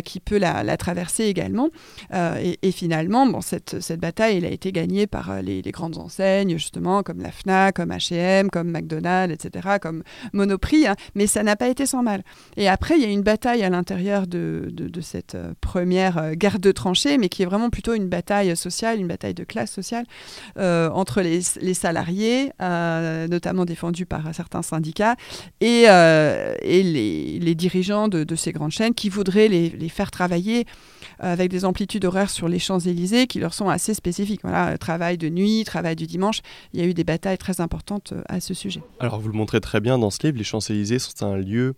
qui 0.03 0.19
peut 0.19 0.37
la, 0.37 0.77
traverser 0.77 1.25
également. 1.25 1.69
Et, 2.13 2.71
finalement, 2.71 3.25
bon, 3.25 3.41
cette, 3.41 3.79
cette 3.81 3.99
bataille 3.99 4.37
elle 4.37 4.45
a 4.45 4.51
été 4.51 4.71
gagnée 4.71 5.07
par 5.07 5.41
les, 5.41 5.61
les 5.61 5.71
grandes 5.71 5.97
enseignes, 6.01 6.57
justement, 6.57 7.03
comme 7.03 7.21
la 7.21 7.31
FNAC, 7.31 7.75
comme 7.75 7.91
H&M, 7.91 8.49
comme 8.49 8.69
McDonald's, 8.71 9.33
etc., 9.33 9.77
comme 9.81 10.03
Monoprix, 10.33 10.87
hein, 10.87 10.95
mais 11.15 11.27
ça 11.27 11.43
n'a 11.43 11.55
pas 11.55 11.67
été 11.67 11.85
sans 11.85 12.03
mal. 12.03 12.23
Et 12.57 12.67
après, 12.67 12.95
il 12.97 13.01
y 13.01 13.05
a 13.05 13.09
une 13.09 13.21
bataille 13.21 13.63
à 13.63 13.69
l'intérieur 13.69 14.27
de, 14.27 14.71
cette 15.01 15.35
euh, 15.35 15.53
première 15.61 16.17
euh, 16.17 16.33
guerre 16.33 16.59
de 16.59 16.71
tranchées, 16.71 17.17
mais 17.17 17.29
qui 17.29 17.43
est 17.43 17.45
vraiment 17.45 17.69
plutôt 17.69 17.93
une 17.93 18.07
bataille 18.07 18.55
sociale, 18.55 18.99
une 18.99 19.07
bataille 19.07 19.33
de 19.33 19.43
classe 19.43 19.71
sociale, 19.71 20.05
entre 20.57 21.21
les, 21.21 21.73
salariés, 21.73 22.51
notamment 22.59 23.65
défendus 23.65 24.05
par 24.05 24.33
certains 24.33 24.61
syndicats, 24.61 25.15
et, 25.59 25.87
les, 26.83 27.55
dirigeants 27.55 28.07
de, 28.07 28.35
ces 28.35 28.51
grandes 28.51 28.71
chaînes 28.71 28.93
qui 28.93 29.09
voudraient 29.09 29.47
les 29.47 29.89
faire 29.89 30.11
travailler 30.11 30.65
avec 31.21 31.49
des 31.49 31.65
amplitudes 31.65 32.03
horaires 32.05 32.29
sur 32.29 32.47
les 32.47 32.59
Champs-Élysées 32.59 33.27
qui 33.27 33.39
leur 33.39 33.53
sont 33.53 33.69
assez 33.69 33.93
spécifiques. 33.93 34.41
Voilà, 34.41 34.77
travail 34.77 35.17
de 35.17 35.29
nuit, 35.29 35.63
travail 35.63 35.95
du 35.95 36.07
dimanche. 36.07 36.41
Il 36.73 36.79
y 36.79 36.83
a 36.83 36.87
eu 36.87 36.93
des 36.93 37.03
batailles 37.03 37.37
très 37.37 37.61
importantes 37.61 38.13
euh, 38.13 38.23
à 38.27 38.39
ce 38.39 38.53
sujet. 38.53 38.81
Alors 38.99 39.19
vous 39.19 39.29
le 39.29 39.37
montrez 39.37 39.61
très 39.61 39.79
bien 39.79 39.97
dans 39.97 40.09
ce 40.09 40.25
livre, 40.25 40.37
les 40.37 40.43
Champs-Élysées 40.43 40.99
sont 40.99 41.25
un 41.25 41.37
lieu 41.37 41.75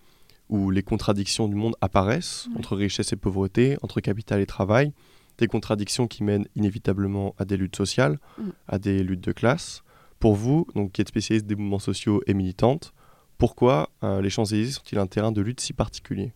où 0.50 0.72
les 0.72 0.84
contradictions 0.84 1.48
du 1.48 1.56
monde 1.56 1.76
apparaissent 1.82 2.48
entre 2.58 2.76
richesse 2.76 3.12
et 3.14 3.16
pauvreté, 3.16 3.78
entre 3.82 4.02
capital 4.02 4.40
et 4.40 4.46
travail, 4.46 4.94
des 5.38 5.48
contradictions 5.48 6.08
qui 6.08 6.24
mènent 6.24 6.48
inévitablement 6.56 7.34
à 7.38 7.46
des 7.46 7.58
luttes 7.58 7.76
sociales, 7.76 8.20
mm. 8.38 8.50
à 8.68 8.80
des 8.80 9.04
luttes 9.04 9.24
de 9.24 9.32
classe. 9.32 9.84
Pour 10.20 10.36
vous, 10.36 10.68
donc, 10.76 10.94
qui 10.94 11.02
êtes 11.02 11.10
spécialiste 11.10 11.48
des 11.48 11.56
mouvements 11.56 11.80
sociaux 11.80 12.22
et 12.28 12.34
militante, 12.34 12.94
pourquoi 13.38 13.90
euh, 14.04 14.22
les 14.22 14.30
Champs-Élysées 14.30 14.72
sont-ils 14.72 15.00
un 15.00 15.08
terrain 15.08 15.32
de 15.32 15.42
lutte 15.42 15.60
si 15.60 15.74
particulier? 15.74 16.32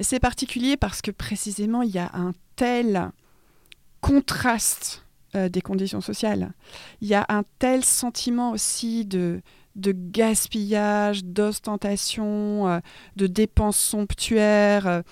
C'est 0.00 0.20
particulier 0.20 0.76
parce 0.76 1.02
que 1.02 1.10
précisément 1.10 1.82
il 1.82 1.90
y 1.90 1.98
a 1.98 2.10
un 2.14 2.32
tel 2.56 3.10
contraste 4.00 5.04
euh, 5.34 5.48
des 5.48 5.60
conditions 5.60 6.00
sociales. 6.00 6.52
Il 7.00 7.08
y 7.08 7.14
a 7.14 7.26
un 7.28 7.42
tel 7.58 7.84
sentiment 7.84 8.52
aussi 8.52 9.04
de, 9.04 9.42
gaspillage, 9.76 11.24
d'ostentation, 11.24 12.68
euh, 12.68 12.78
de 13.16 13.26
dépenses 13.26 13.78
somptuaires, 13.78 14.86
euh, 14.86 15.02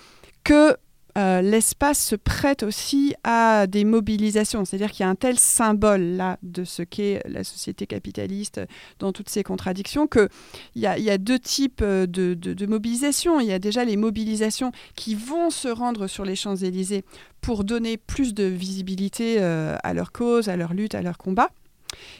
que 0.43 0.75
euh, 1.17 1.41
l'espace 1.41 1.99
se 1.99 2.15
prête 2.15 2.61
aussi 2.63 3.15
à 3.23 3.65
des 3.65 3.83
mobilisations. 3.85 4.65
C'est-à-dire 4.65 4.91
qu'il 4.91 5.03
y 5.03 5.07
a 5.07 5.09
un 5.09 5.15
tel 5.15 5.39
symbole 5.39 6.01
là 6.01 6.37
de 6.43 6.63
ce 6.63 6.83
qu'est 6.83 7.23
la 7.27 7.43
société 7.43 7.87
capitaliste 7.87 8.61
dans 8.99 9.11
toutes 9.11 9.29
ses 9.29 9.43
contradictions 9.43 10.05
qu'il 10.07 10.29
y, 10.75 10.85
a, 10.85 10.99
y 10.99 11.09
a 11.09 11.17
deux 11.17 11.39
types 11.39 11.81
euh, 11.81 12.05
de, 12.05 12.65
mobilisations. 12.67 13.39
Il 13.39 13.47
y 13.47 13.53
a 13.53 13.59
déjà 13.59 13.83
les 13.83 13.97
mobilisations 13.97 14.71
qui 14.95 15.15
vont 15.15 15.49
se 15.49 15.67
rendre 15.67 16.07
sur 16.07 16.23
les 16.23 16.35
Champs-Élysées 16.35 17.03
pour 17.41 17.63
donner 17.63 17.97
plus 17.97 18.33
de 18.33 18.43
visibilité 18.43 19.37
euh, 19.39 19.75
à 19.83 19.93
leur 19.93 20.11
cause, 20.11 20.49
à 20.49 20.55
leur 20.55 20.73
lutte, 20.73 20.93
à 20.93 21.01
leur 21.01 21.17
combat. 21.17 21.49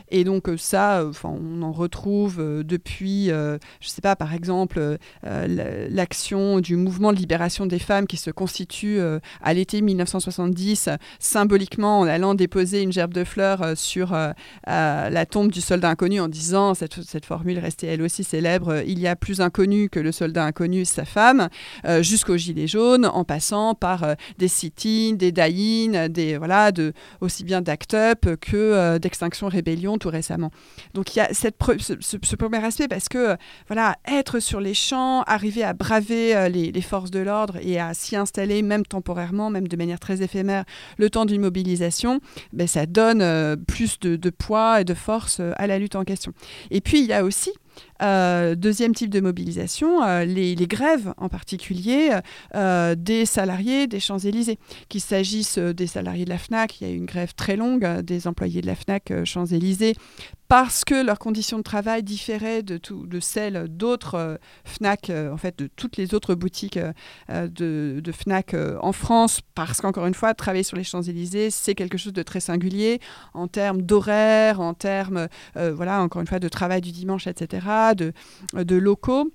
Et 0.10 0.24
donc 0.24 0.48
euh, 0.48 0.58
ça, 0.58 1.00
euh, 1.00 1.10
enfin, 1.10 1.30
on 1.30 1.62
en 1.62 1.72
retrouve 1.72 2.38
euh, 2.40 2.64
depuis, 2.64 3.28
je 3.28 3.54
ne 3.54 3.60
sais 3.82 4.02
pas, 4.02 4.16
par 4.16 4.34
exemple, 4.34 4.98
l'action 5.24 6.60
du 6.60 6.76
mouvement 6.76 7.12
de 7.12 7.18
libération 7.18 7.66
des 7.66 7.80
femmes 7.80 8.08
qui 8.08 8.18
se 8.18 8.32
constitue 8.32 9.00
à 9.42 9.54
l'été 9.54 9.82
1970, 9.82 10.90
symboliquement 11.20 12.00
en 12.00 12.08
allant 12.08 12.34
déposer 12.34 12.82
une 12.82 12.92
gerbe 12.92 13.14
de 13.14 13.24
fleurs 13.24 13.78
sur 13.78 14.16
la 14.66 15.26
tombe 15.26 15.52
du 15.52 15.62
soldat 15.62 15.90
inconnu 15.90 16.20
en 16.20 16.28
disant, 16.28 16.74
cette, 16.74 17.02
cette 17.04 17.26
formule 17.26 17.60
restait 17.60 17.88
elle 17.88 18.02
aussi 18.02 18.24
célèbre, 18.24 18.84
il 18.86 19.00
y 19.00 19.08
a 19.08 19.16
plus 19.16 19.42
inconnu 19.42 19.90
que 19.90 20.00
le 20.00 20.12
soldat 20.12 20.46
inconnu, 20.46 20.86
sa 20.86 21.06
femme, 21.06 21.50
jusqu'au 22.02 22.38
gilet 22.38 22.68
jaune, 22.68 23.06
en 23.06 23.24
passant 23.24 23.76
par 23.76 24.16
des 24.38 24.48
sit-ins, 24.48 25.14
des 25.14 25.32
die 25.32 25.90
des, 26.10 26.38
voilà, 26.38 26.72
de, 26.72 26.94
aussi 27.22 27.44
bien 27.44 27.62
d'ACT-UP 27.62 28.36
que 28.40 28.98
d'Extinction 28.98 29.48
rébellion 29.48 29.67
tout 30.00 30.10
récemment. 30.10 30.52
Donc 30.94 31.16
il 31.16 31.20
y 31.20 31.22
a 31.22 31.34
ce, 31.34 32.36
premier 32.36 32.64
aspect 32.64 32.88
parce 32.88 33.10
que 33.10 33.36
voilà, 33.68 33.98
être 34.08 34.40
sur 34.40 34.60
les 34.62 34.74
champs, 34.74 35.24
arriver 35.24 35.64
à 35.64 35.74
braver 35.74 36.36
euh, 36.36 36.50
les, 36.50 36.82
forces 36.82 37.12
de 37.12 37.20
l'ordre 37.20 37.58
et 37.62 37.80
à 37.80 37.94
s'y 37.94 38.16
installer 38.16 38.62
même 38.62 38.86
temporairement, 38.86 39.50
même 39.50 39.68
de 39.68 39.76
manière 39.76 40.00
très 40.00 40.22
éphémère, 40.22 40.64
le 40.98 41.10
temps 41.10 41.26
d'une 41.26 41.42
mobilisation, 41.42 42.22
ben, 42.54 42.68
ça 42.68 42.86
donne 42.86 43.22
euh, 43.22 43.56
plus 43.56 44.00
de, 44.00 44.30
poids 44.30 44.82
et 44.82 44.84
de 44.84 44.94
force 44.94 45.40
euh, 45.40 45.52
à 45.58 45.68
la 45.68 45.80
lutte 45.80 45.96
en 45.96 46.04
question. 46.04 46.32
Et 46.72 46.82
puis 46.82 47.00
il 47.00 47.06
y 47.06 47.14
a 47.14 47.24
aussi 47.24 47.52
euh, 48.02 48.56
deuxième 48.56 48.94
type 48.94 49.10
de 49.10 49.20
mobilisation, 49.20 50.04
euh, 50.04 50.26
les, 50.26 50.56
grèves 50.68 51.14
en 51.18 51.30
particulier 51.30 52.12
euh, 52.56 52.96
des 52.96 53.26
salariés 53.26 53.88
des 53.88 54.00
Champs-Élysées. 54.00 54.60
Qu'il 54.90 55.02
s'agisse 55.02 55.58
des 55.58 55.88
salariés 55.88 56.26
de 56.26 56.30
la 56.30 56.38
FNAC, 56.38 56.82
il 56.82 56.88
y 56.88 56.90
a 56.90 56.94
eu 56.94 56.98
une 56.98 57.06
grève 57.06 57.34
très 57.36 57.56
longue 57.56 57.86
des 58.02 58.28
employés 58.28 58.62
de 58.62 58.68
la 58.68 58.76
FNAC 58.76 59.24
Champs-Élysées 59.24 59.96
parce 60.50 60.86
que 60.86 61.06
leurs 61.06 61.20
conditions 61.20 61.58
de 61.58 61.64
travail 61.64 62.04
différaient 62.04 62.64
de, 62.64 62.80
celles 63.20 63.68
d'autres 63.68 64.40
FNAC, 64.64 65.10
en 65.10 65.36
fait 65.36 65.60
de 65.60 65.68
toutes 65.68 65.98
les 65.98 66.14
autres 66.14 66.36
boutiques 66.36 66.80
de, 67.30 68.00
de, 68.02 68.12
FNAC 68.14 68.56
en 68.82 68.94
France, 68.94 69.42
parce 69.56 69.82
qu'encore 69.82 70.06
une 70.06 70.14
fois, 70.14 70.34
travailler 70.34 70.64
sur 70.64 70.78
les 70.78 70.86
Champs-Élysées, 70.86 71.50
c'est 71.50 71.76
quelque 71.76 71.98
chose 71.98 72.14
de 72.14 72.24
très 72.24 72.40
singulier 72.40 73.02
en 73.34 73.50
termes 73.50 73.82
d'horaire, 73.82 74.62
en 74.62 74.74
termes, 74.74 75.28
voilà, 75.56 76.02
encore 76.02 76.22
une 76.22 76.28
fois, 76.28 76.40
de 76.40 76.48
travail 76.50 76.80
du 76.80 76.94
dimanche, 76.94 77.28
etc 77.28 77.68
de, 77.96 78.14
locaux. 78.76 79.32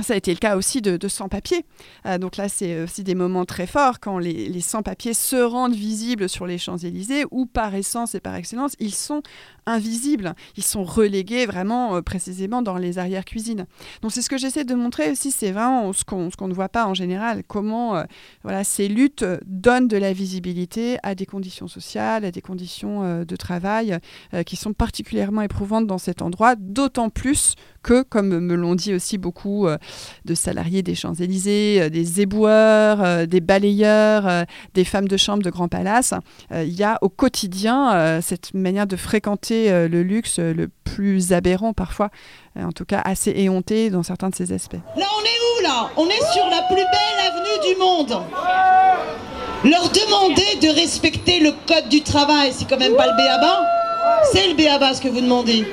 Ça 0.00 0.14
a 0.14 0.16
été 0.16 0.30
le 0.30 0.38
cas 0.38 0.56
aussi 0.56 0.80
de, 0.80 1.08
sans-papiers. 1.08 1.64
Euh, 2.06 2.18
donc 2.18 2.36
là, 2.36 2.48
c'est 2.48 2.82
aussi 2.82 3.02
des 3.02 3.16
moments 3.16 3.44
très 3.44 3.66
forts 3.66 3.98
quand 3.98 4.18
les, 4.18 4.60
sans-papiers 4.60 5.12
se 5.12 5.34
rendent 5.34 5.74
visibles 5.74 6.28
sur 6.28 6.46
les 6.46 6.56
Champs-Élysées, 6.56 7.24
où 7.32 7.46
par 7.46 7.74
essence 7.74 8.14
et 8.14 8.20
par 8.20 8.36
excellence, 8.36 8.74
ils 8.78 8.94
sont 8.94 9.22
invisibles. 9.66 10.34
Ils 10.56 10.62
sont 10.62 10.84
relégués 10.84 11.46
vraiment 11.46 11.96
euh, 11.96 12.00
précisément 12.00 12.62
dans 12.62 12.76
les 12.76 12.98
arrières-cuisines. 12.98 13.66
Donc 14.00 14.12
c'est 14.12 14.22
ce 14.22 14.30
que 14.30 14.38
j'essaie 14.38 14.64
de 14.64 14.74
montrer 14.76 15.10
aussi, 15.10 15.32
c'est 15.32 15.50
vraiment 15.50 15.92
ce 15.92 16.04
qu'on 16.04 16.48
ne 16.48 16.54
voit 16.54 16.68
pas 16.68 16.86
en 16.86 16.94
général, 16.94 17.42
comment 17.46 17.96
euh, 17.96 18.04
voilà, 18.44 18.62
ces 18.62 18.86
luttes 18.86 19.24
donnent 19.46 19.88
de 19.88 19.96
la 19.96 20.12
visibilité 20.12 20.98
à 21.02 21.16
des 21.16 21.26
conditions 21.26 21.66
sociales, 21.66 22.24
à 22.24 22.30
des 22.30 22.40
conditions 22.40 23.24
de 23.24 23.36
travail 23.36 23.98
qui 24.46 24.56
sont 24.56 24.72
particulièrement 24.72 25.42
éprouvantes 25.42 25.86
dans 25.86 25.98
cet 25.98 26.22
endroit, 26.22 26.54
d'autant 26.56 27.10
plus 27.10 27.56
que, 27.82 28.02
comme 28.02 28.38
me 28.38 28.54
l'ont 28.54 28.74
dit 28.74 28.94
aussi 28.94 29.18
beaucoup 29.18 29.66
de 30.24 30.34
salariés 30.34 30.82
des 30.82 30.94
Champs-Élysées, 30.94 31.82
euh, 31.82 31.88
des 31.88 32.20
éboueurs, 32.20 33.02
euh, 33.02 33.26
des 33.26 33.40
balayeurs, 33.40 34.26
euh, 34.26 34.44
des 34.74 34.84
femmes 34.84 35.08
de 35.08 35.16
chambre 35.16 35.42
de 35.42 35.50
Grand 35.50 35.68
Palace. 35.68 36.14
Il 36.52 36.72
y 36.72 36.84
a 36.84 36.98
au 37.02 37.08
quotidien 37.08 38.20
cette 38.22 38.54
manière 38.54 38.86
de 38.86 38.96
fréquenter 38.96 39.88
le 39.88 40.02
luxe 40.02 40.38
le 40.38 40.68
plus 40.84 41.32
aberrant 41.32 41.72
parfois, 41.72 42.10
en 42.58 42.72
tout 42.72 42.84
cas 42.84 43.00
assez 43.04 43.30
éhonté 43.30 43.90
dans 43.90 44.02
certains 44.02 44.30
de 44.30 44.34
ses 44.34 44.52
aspects. 44.52 44.80
Là, 44.96 45.06
on 45.16 45.22
est 45.24 45.40
où 45.60 45.62
là? 45.62 45.90
On 45.96 46.06
est 46.06 46.32
sur 46.32 46.46
la 46.50 46.62
plus 46.62 46.76
belle 46.76 47.18
avenue 47.26 47.74
du 47.74 47.80
monde. 47.80 48.22
Leur 49.64 49.88
demander 49.90 50.66
de 50.66 50.74
respecter 50.74 51.40
le 51.40 51.52
code 51.66 51.88
du 51.88 52.02
travail, 52.02 52.52
c'est 52.52 52.68
quand 52.68 52.78
même 52.78 52.96
pas 52.96 53.06
le 53.06 53.16
béaba 53.16 53.64
C'est 54.32 54.48
le 54.48 54.54
béaba 54.54 54.94
ce 54.94 55.00
que 55.00 55.08
vous 55.08 55.20
demandez. 55.20 55.66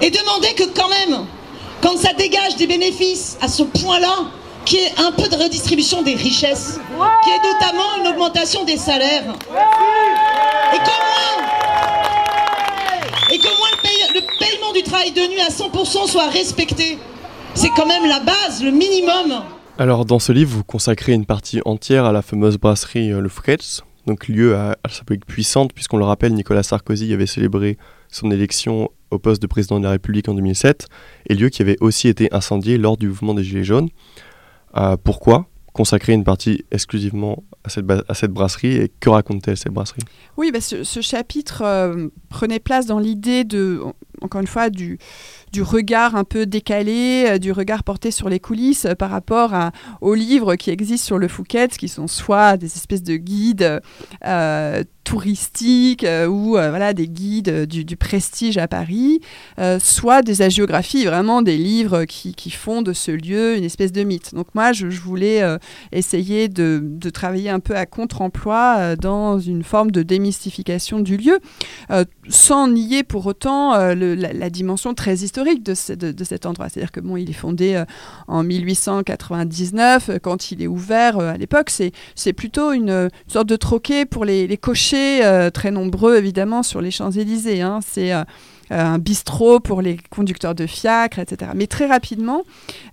Et 0.00 0.10
demandez 0.10 0.54
que 0.54 0.64
quand 0.74 0.88
même, 0.88 1.26
quand 1.82 1.96
ça 1.96 2.12
dégage 2.12 2.56
des 2.56 2.66
bénéfices 2.66 3.38
à 3.40 3.48
ce 3.48 3.62
point-là, 3.62 4.30
qui 4.64 4.76
est 4.76 4.98
un 4.98 5.12
peu 5.12 5.28
de 5.28 5.36
redistribution 5.36 6.02
des 6.02 6.14
richesses, 6.14 6.78
qui 7.24 7.30
est 7.30 7.52
notamment 7.52 7.96
une 8.00 8.08
augmentation 8.08 8.64
des 8.64 8.76
salaires, 8.76 9.34
et 10.74 10.78
qu'au 13.38 13.56
moins, 13.56 13.70
et 13.82 14.12
le, 14.12 14.20
le, 14.20 14.26
paiement 14.38 14.72
du 14.72 14.82
travail 14.82 15.12
de 15.12 15.20
nuit 15.20 15.40
à 15.40 15.48
100% 15.48 16.08
soit 16.08 16.28
respecté. 16.28 16.98
C'est 17.54 17.70
quand 17.70 17.86
même 17.86 18.06
la 18.06 18.20
base, 18.20 18.62
le 18.62 18.70
minimum. 18.70 19.42
Alors 19.78 20.04
dans 20.04 20.18
ce 20.18 20.32
livre, 20.32 20.50
vous 20.50 20.64
consacrez 20.64 21.12
une 21.12 21.26
partie 21.26 21.60
entière 21.64 22.04
à 22.04 22.12
la 22.12 22.22
fameuse 22.22 22.58
brasserie 22.58 23.12
euh, 23.12 23.20
Le 23.20 23.28
Fretz, 23.28 23.82
donc 24.06 24.28
lieu 24.28 24.56
à, 24.56 24.76
à 24.84 24.88
sa 24.88 25.02
puissante, 25.04 25.72
puisqu'on 25.72 25.96
le 25.96 26.04
rappelle, 26.04 26.34
Nicolas 26.34 26.62
Sarkozy 26.62 27.12
avait 27.12 27.26
célébré 27.26 27.78
son 28.08 28.30
élection 28.30 28.90
au 29.10 29.18
poste 29.18 29.42
de 29.42 29.46
président 29.46 29.78
de 29.78 29.84
la 29.84 29.90
République 29.90 30.28
en 30.28 30.34
2007, 30.34 30.86
et 31.28 31.34
lieu 31.34 31.48
qui 31.48 31.62
avait 31.62 31.76
aussi 31.80 32.08
été 32.08 32.32
incendié 32.32 32.78
lors 32.78 32.96
du 32.96 33.08
mouvement 33.08 33.34
des 33.34 33.44
Gilets 33.44 33.64
jaunes. 33.64 33.88
Euh, 34.76 34.96
pourquoi 35.02 35.46
consacrer 35.72 36.12
une 36.12 36.24
partie 36.24 36.64
exclusivement 36.72 37.44
à 37.62 37.68
cette, 37.68 38.32
brasserie 38.32 38.76
et 38.76 38.90
que 39.00 39.08
raconte-t-elle 39.08 39.56
cette 39.56 39.72
brasserie? 39.72 40.02
Oui, 40.36 40.50
bah 40.50 40.60
ce, 40.60 41.00
chapitre 41.00 41.62
euh, 41.62 42.08
prenait 42.28 42.58
place 42.58 42.86
dans 42.86 42.98
l'idée 42.98 43.44
de... 43.44 43.80
encore 44.20 44.40
une 44.40 44.46
fois, 44.46 44.70
du, 44.70 44.98
regard 45.60 46.16
un 46.16 46.24
peu 46.24 46.46
décalé, 46.46 47.38
du 47.38 47.52
regard 47.52 47.84
porté 47.84 48.10
sur 48.10 48.28
les 48.28 48.40
coulisses 48.40 48.86
par 48.98 49.10
rapport 49.10 49.54
aux 50.00 50.14
livres 50.14 50.56
qui 50.56 50.70
existent 50.70 51.06
sur 51.06 51.18
le 51.18 51.28
Fouquet, 51.28 51.68
qui 51.68 51.88
sont 51.88 52.08
soit 52.08 52.56
des 52.56 52.66
espèces 52.66 53.02
de 53.02 53.16
guides 53.16 53.80
touristiques 55.04 56.06
ou 56.28 56.50
voilà, 56.50 56.92
des 56.92 57.08
guides 57.08 57.66
du, 57.66 57.84
du, 57.84 57.96
prestige 57.96 58.58
à 58.58 58.68
Paris, 58.68 59.20
soit 59.78 60.22
des 60.22 60.42
hagiographies, 60.42 61.04
vraiment 61.04 61.42
des 61.42 61.56
livres 61.56 62.04
qui, 62.04 62.34
qui, 62.34 62.50
font 62.50 62.82
de 62.82 62.92
ce 62.92 63.10
lieu 63.10 63.56
une 63.56 63.64
espèce 63.64 63.92
de 63.92 64.02
mythe. 64.02 64.34
Donc 64.34 64.48
moi, 64.54 64.72
je, 64.72 64.86
voulais 64.86 65.42
essayer 65.92 66.48
de, 66.48 66.80
de, 66.82 67.10
travailler 67.10 67.50
un 67.50 67.60
peu 67.60 67.76
à 67.76 67.86
contre-emploi 67.86 68.96
dans 68.96 69.38
une 69.38 69.62
forme 69.62 69.90
de 69.90 70.02
démystification 70.02 71.00
du 71.00 71.16
lieu, 71.16 71.38
euh, 71.90 72.04
sans 72.28 72.68
nier 72.68 73.02
pour 73.02 73.26
autant 73.26 73.74
euh, 73.74 73.94
la, 73.94 74.50
dimension 74.50 74.94
très 74.94 75.14
historique 75.16 75.62
de, 75.62 75.74
de, 76.12 76.24
cet 76.24 76.46
endroit. 76.46 76.68
C'est-à-dire 76.68 76.92
que 76.92 77.00
bon, 77.00 77.16
il 77.16 77.30
est 77.30 77.34
fondé 77.34 77.74
euh, 77.74 77.84
en 78.28 78.42
1899, 78.42 80.18
quand 80.22 80.50
il 80.50 80.62
est 80.62 80.66
ouvert 80.66 81.18
à 81.18 81.36
l'époque, 81.36 81.70
c'est, 81.70 82.32
plutôt 82.32 82.72
une, 82.72 82.90
une, 82.90 83.10
sorte 83.28 83.48
de 83.48 83.56
troquet 83.56 84.04
pour 84.04 84.24
les, 84.24 84.46
les 84.46 84.56
cochers, 84.56 84.89
très 85.52 85.70
nombreux 85.70 86.16
évidemment 86.16 86.62
sur 86.62 86.80
les 86.80 86.90
Champs-Élysées. 86.90 87.60
Hein. 87.62 87.80
C'est 87.86 88.12
euh, 88.12 88.22
un 88.70 88.98
bistrot 88.98 89.60
pour 89.60 89.82
les 89.82 89.98
conducteurs 90.10 90.54
de 90.54 90.66
fiacre, 90.66 91.18
etc. 91.18 91.50
Mais 91.54 91.66
très 91.66 91.86
rapidement, 91.86 92.44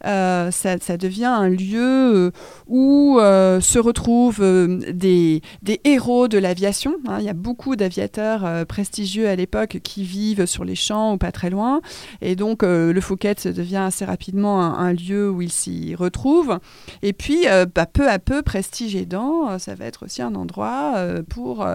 euh, 0.06 0.52
ça, 0.52 0.98
devient 0.98 1.26
un 1.26 1.50
lieu 1.50 1.80
euh, 1.80 2.32
où 2.68 3.20
se 3.20 3.80
retrouvent 3.80 4.44
des, 4.92 5.42
héros 5.84 6.28
de 6.28 6.38
l'aviation. 6.38 6.96
Hein. 7.08 7.18
Il 7.20 7.26
y 7.26 7.30
a 7.30 7.34
beaucoup 7.34 7.76
d'aviateurs 7.76 8.66
prestigieux 8.66 9.28
à 9.28 9.36
l'époque 9.36 9.80
qui 9.84 10.04
vivent 10.04 10.46
sur 10.46 10.66
les 10.66 10.76
champs 10.76 11.14
ou 11.14 11.18
pas 11.18 11.32
très 11.32 11.50
loin. 11.50 11.82
Et 12.22 12.36
donc, 12.36 12.64
le 12.64 13.00
Fouquet 13.02 13.36
devient 13.46 13.78
assez 13.78 14.06
rapidement 14.06 14.62
un, 14.62 14.94
lieu 14.94 15.30
où 15.30 15.42
ils 15.42 15.52
s'y 15.52 15.94
retrouvent. 15.96 16.60
Et 17.04 17.14
puis, 17.14 17.46
bah, 17.76 17.86
peu 17.86 18.10
à 18.10 18.20
peu, 18.20 18.42
prestige 18.42 18.96
aidant, 18.96 19.60
ça 19.60 19.76
va 19.76 19.86
être 19.86 20.06
aussi 20.06 20.22
un 20.22 20.34
endroit 20.36 20.96
pour 21.30 21.66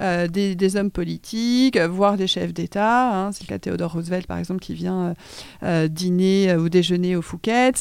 des, 0.00 0.54
des, 0.56 0.76
hommes 0.76 0.90
politiques, 0.90 1.78
voire 1.78 2.16
des 2.16 2.26
chefs 2.26 2.52
d'État. 2.52 3.26
Hein, 3.26 3.32
Théodore 3.58 3.92
Roosevelt, 3.92 4.26
par 4.26 4.38
exemple, 4.38 4.60
qui 4.60 4.74
vient 4.74 5.00
euh, 5.00 5.14
euh, 5.62 5.88
dîner 5.88 6.50
euh, 6.50 6.58
ou 6.58 6.68
déjeuner 6.68 7.16
au 7.16 7.22
Fouquet. 7.22 7.72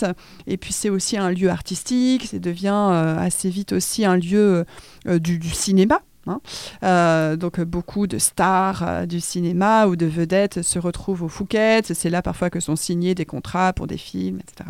Et 0.47 0.57
puis 0.57 0.73
c'est 0.73 0.89
aussi 0.89 1.17
un 1.17 1.31
lieu 1.31 1.49
artistique, 1.49 2.27
ça 2.27 2.39
devient 2.39 3.15
assez 3.19 3.49
vite 3.49 3.73
aussi 3.73 4.05
un 4.05 4.17
lieu 4.17 4.65
du, 5.05 5.41
cinéma. 5.49 6.01
Hein. 6.27 7.35
donc 7.37 7.59
beaucoup 7.61 8.05
de 8.05 8.19
stars 8.19 9.07
du 9.07 9.19
cinéma 9.19 9.87
ou 9.87 9.95
de 9.95 10.05
vedettes 10.05 10.61
se 10.61 10.79
retrouvent 10.79 11.23
au 11.23 11.29
Fouquet. 11.29 11.81
C'est 11.83 12.09
là 12.09 12.21
parfois 12.21 12.49
que 12.49 12.59
sont 12.59 12.75
signés 12.75 13.15
des 13.15 13.25
contrats 13.25 13.73
pour 13.73 13.87
des 13.87 13.97
films, 13.97 14.39
etc. 14.39 14.69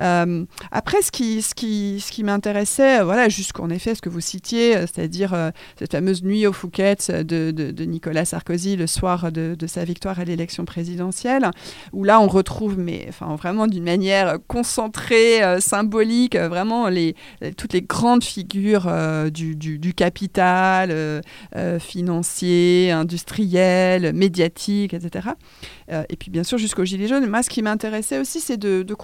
Euh, 0.00 0.44
après, 0.70 1.02
ce 1.02 1.10
qui, 1.10 1.42
ce 1.42 1.54
qui, 1.54 2.00
ce 2.00 2.10
qui 2.10 2.24
m'intéressait, 2.24 3.00
euh, 3.00 3.04
voilà, 3.04 3.28
jusqu'en 3.28 3.70
effet, 3.70 3.94
ce 3.94 4.02
que 4.02 4.08
vous 4.08 4.20
citiez, 4.20 4.76
euh, 4.76 4.80
c'est-à-dire 4.80 5.34
cette 5.78 5.92
fameuse 5.92 6.22
nuit 6.22 6.46
au 6.46 6.52
Fouquet 6.52 6.96
de, 7.08 7.84
Nicolas 7.84 8.24
Sarkozy 8.24 8.76
le 8.76 8.86
soir 8.86 9.32
de, 9.32 9.56
sa 9.66 9.84
victoire 9.84 10.20
à 10.20 10.24
l'élection 10.24 10.64
présidentielle, 10.64 11.50
où 11.92 12.04
là, 12.04 12.20
on 12.20 12.28
retrouve, 12.28 12.78
mais 12.78 13.06
enfin, 13.08 13.34
vraiment 13.36 13.66
d'une 13.66 13.84
manière 13.84 14.38
concentrée, 14.46 15.40
symbolique, 15.60 16.36
vraiment 16.36 16.88
les, 16.88 17.14
toutes 17.56 17.72
les 17.72 17.82
grandes 17.82 18.22
figures 18.22 18.90
du, 19.30 19.94
capital 19.94 21.22
financier, 21.80 22.90
industriel, 22.90 24.12
médiatique, 24.12 24.94
etc. 24.94 25.28
et 25.90 26.16
puis, 26.16 26.30
bien 26.30 26.44
sûr, 26.44 26.58
jusqu'au 26.58 26.84
Gilets 26.84 27.08
jaunes. 27.08 27.26
Moi, 27.26 27.42
ce 27.42 27.50
qui 27.50 27.62
m'intéressait 27.62 28.18
aussi, 28.18 28.40
c'est 28.40 28.56
de, 28.56 28.82
de 28.82 28.94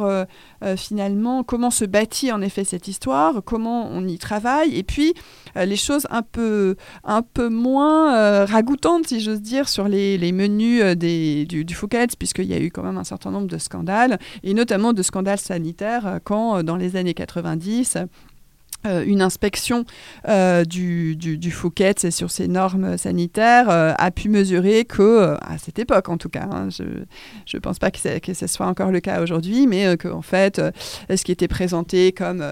euh, 0.00 0.24
euh, 0.62 0.76
finalement 0.76 1.42
comment 1.42 1.70
se 1.70 1.84
bâtit 1.84 2.32
en 2.32 2.40
effet 2.40 2.64
cette 2.64 2.88
histoire, 2.88 3.42
comment 3.44 3.88
on 3.90 4.06
y 4.06 4.18
travaille, 4.18 4.76
et 4.76 4.82
puis 4.82 5.14
euh, 5.56 5.64
les 5.64 5.76
choses 5.76 6.06
un 6.10 6.22
peu, 6.22 6.76
un 7.04 7.22
peu 7.22 7.48
moins 7.48 8.44
ragoûtantes, 8.44 9.08
si 9.08 9.20
j'ose 9.20 9.40
dire, 9.40 9.68
sur 9.68 9.88
les, 9.88 10.18
les 10.18 10.32
menus 10.32 10.82
des, 10.96 11.44
du, 11.46 11.64
du 11.64 11.76
puisqu'il 12.18 12.46
y 12.46 12.54
a 12.54 12.60
eu 12.60 12.70
quand 12.70 12.82
même 12.82 12.98
un 12.98 13.04
certain 13.04 13.30
nombre 13.30 13.48
de 13.48 13.58
scandales, 13.58 14.18
et 14.42 14.54
notamment 14.54 14.92
de 14.92 15.02
scandales 15.02 15.38
sanitaires 15.38 16.20
quand, 16.24 16.62
dans 16.62 16.76
les 16.76 16.96
années 16.96 17.14
90, 17.14 17.98
euh, 18.86 19.04
une 19.04 19.20
inspection 19.20 19.84
euh, 20.26 20.64
du, 20.64 21.14
du, 21.14 21.36
du, 21.36 21.50
Fouquet 21.50 21.92
sur 22.10 22.30
ses 22.30 22.48
normes 22.48 22.96
sanitaires 22.96 23.68
euh, 23.68 23.92
a 23.98 24.10
pu 24.10 24.30
mesurer 24.30 24.86
que, 24.86 25.36
à 25.42 25.58
cette 25.58 25.78
époque 25.78 26.08
en 26.08 26.16
tout 26.16 26.30
cas, 26.30 26.48
hein, 26.50 26.68
je 26.70 26.84
ne 26.84 27.60
pense 27.60 27.78
pas 27.78 27.90
que, 27.90 28.18
que, 28.20 28.32
ce 28.32 28.46
soit 28.46 28.66
encore 28.66 28.90
le 28.90 29.00
cas 29.00 29.20
aujourd'hui, 29.20 29.66
mais 29.66 29.98
qu'en 29.98 30.20
en 30.20 30.22
fait, 30.22 30.62
ce 31.14 31.22
qui 31.24 31.32
était 31.32 31.48
présenté 31.48 32.12
comme 32.12 32.42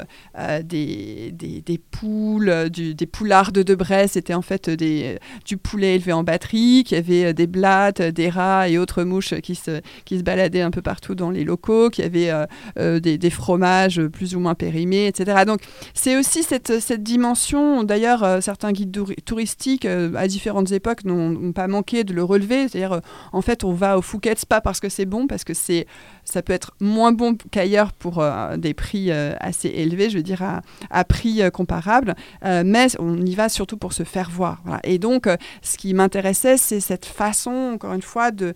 des, 0.64 1.32
des, 1.32 1.62
des, 1.62 1.78
poules, 1.78 2.68
du, 2.68 2.94
des 2.94 3.06
poulardes 3.06 3.60
de 3.60 3.74
Bresse, 3.74 4.12
c'était 4.12 4.34
en 4.34 4.42
fait 4.42 4.68
des, 4.68 5.18
du 5.46 5.56
poulet 5.56 5.94
élevé 5.94 6.12
en 6.12 6.24
batterie, 6.24 6.84
qui 6.84 6.94
avait 6.94 7.32
des 7.32 7.46
blattes, 7.46 8.02
des 8.02 8.28
rats 8.28 8.68
et 8.68 8.76
autres 8.76 9.04
mouches 9.04 9.34
qui 9.40 9.54
se, 9.54 9.80
qui 10.04 10.18
se 10.18 10.22
baladaient 10.22 10.62
un 10.62 10.70
peu 10.70 10.82
partout 10.82 11.14
dans 11.14 11.30
les 11.30 11.44
locaux, 11.44 11.88
qui 11.88 12.02
avaient 12.02 12.32
des, 12.76 13.16
des, 13.16 13.30
fromages 13.30 14.02
plus 14.08 14.34
ou 14.34 14.40
moins 14.40 14.54
périmés, 14.54 15.06
etc. 15.06 15.44
Donc 15.46 15.60
c'est 15.94 16.17
aussi 16.18 16.42
cette, 16.42 16.80
cette 16.80 17.02
dimension, 17.02 17.84
d'ailleurs, 17.84 18.22
euh, 18.22 18.40
certains 18.40 18.72
guides 18.72 18.98
touristiques 19.24 19.84
euh, 19.84 20.12
à 20.16 20.26
différentes 20.28 20.72
époques 20.72 21.04
n'ont 21.04 21.52
pas 21.52 21.68
manqué 21.68 22.04
de 22.04 22.12
le 22.12 22.22
relever. 22.22 22.68
C'est-à-dire, 22.68 22.94
euh, 22.94 23.00
en 23.32 23.42
fait, 23.42 23.64
on 23.64 23.72
va 23.72 23.96
au 23.96 24.02
Phuket, 24.02 24.44
pas 24.46 24.60
parce 24.60 24.80
que 24.80 24.88
c'est 24.88 25.06
bon, 25.06 25.26
parce 25.26 25.44
que 25.44 25.54
c'est, 25.54 25.86
ça 26.24 26.42
peut 26.42 26.52
être 26.52 26.74
moins 26.80 27.12
bon 27.12 27.36
qu'ailleurs 27.50 27.92
pour 27.92 28.22
des 28.58 28.74
prix 28.74 29.10
assez 29.10 29.68
élevés, 29.68 30.10
je 30.10 30.18
veux 30.18 30.22
dire, 30.22 30.42
à, 30.90 31.04
prix 31.04 31.40
comparable. 31.52 32.14
mais 32.42 32.88
on 32.98 33.24
y 33.24 33.34
va 33.34 33.48
surtout 33.48 33.76
pour 33.76 33.92
se 33.92 34.02
faire 34.02 34.30
voir. 34.30 34.62
Et 34.84 34.98
donc, 34.98 35.28
ce 35.62 35.78
qui 35.78 35.94
m'intéressait, 35.94 36.56
c'est 36.56 36.80
cette 36.80 37.06
façon, 37.06 37.72
encore 37.74 37.94
une 37.94 38.02
fois, 38.02 38.30
de 38.30 38.54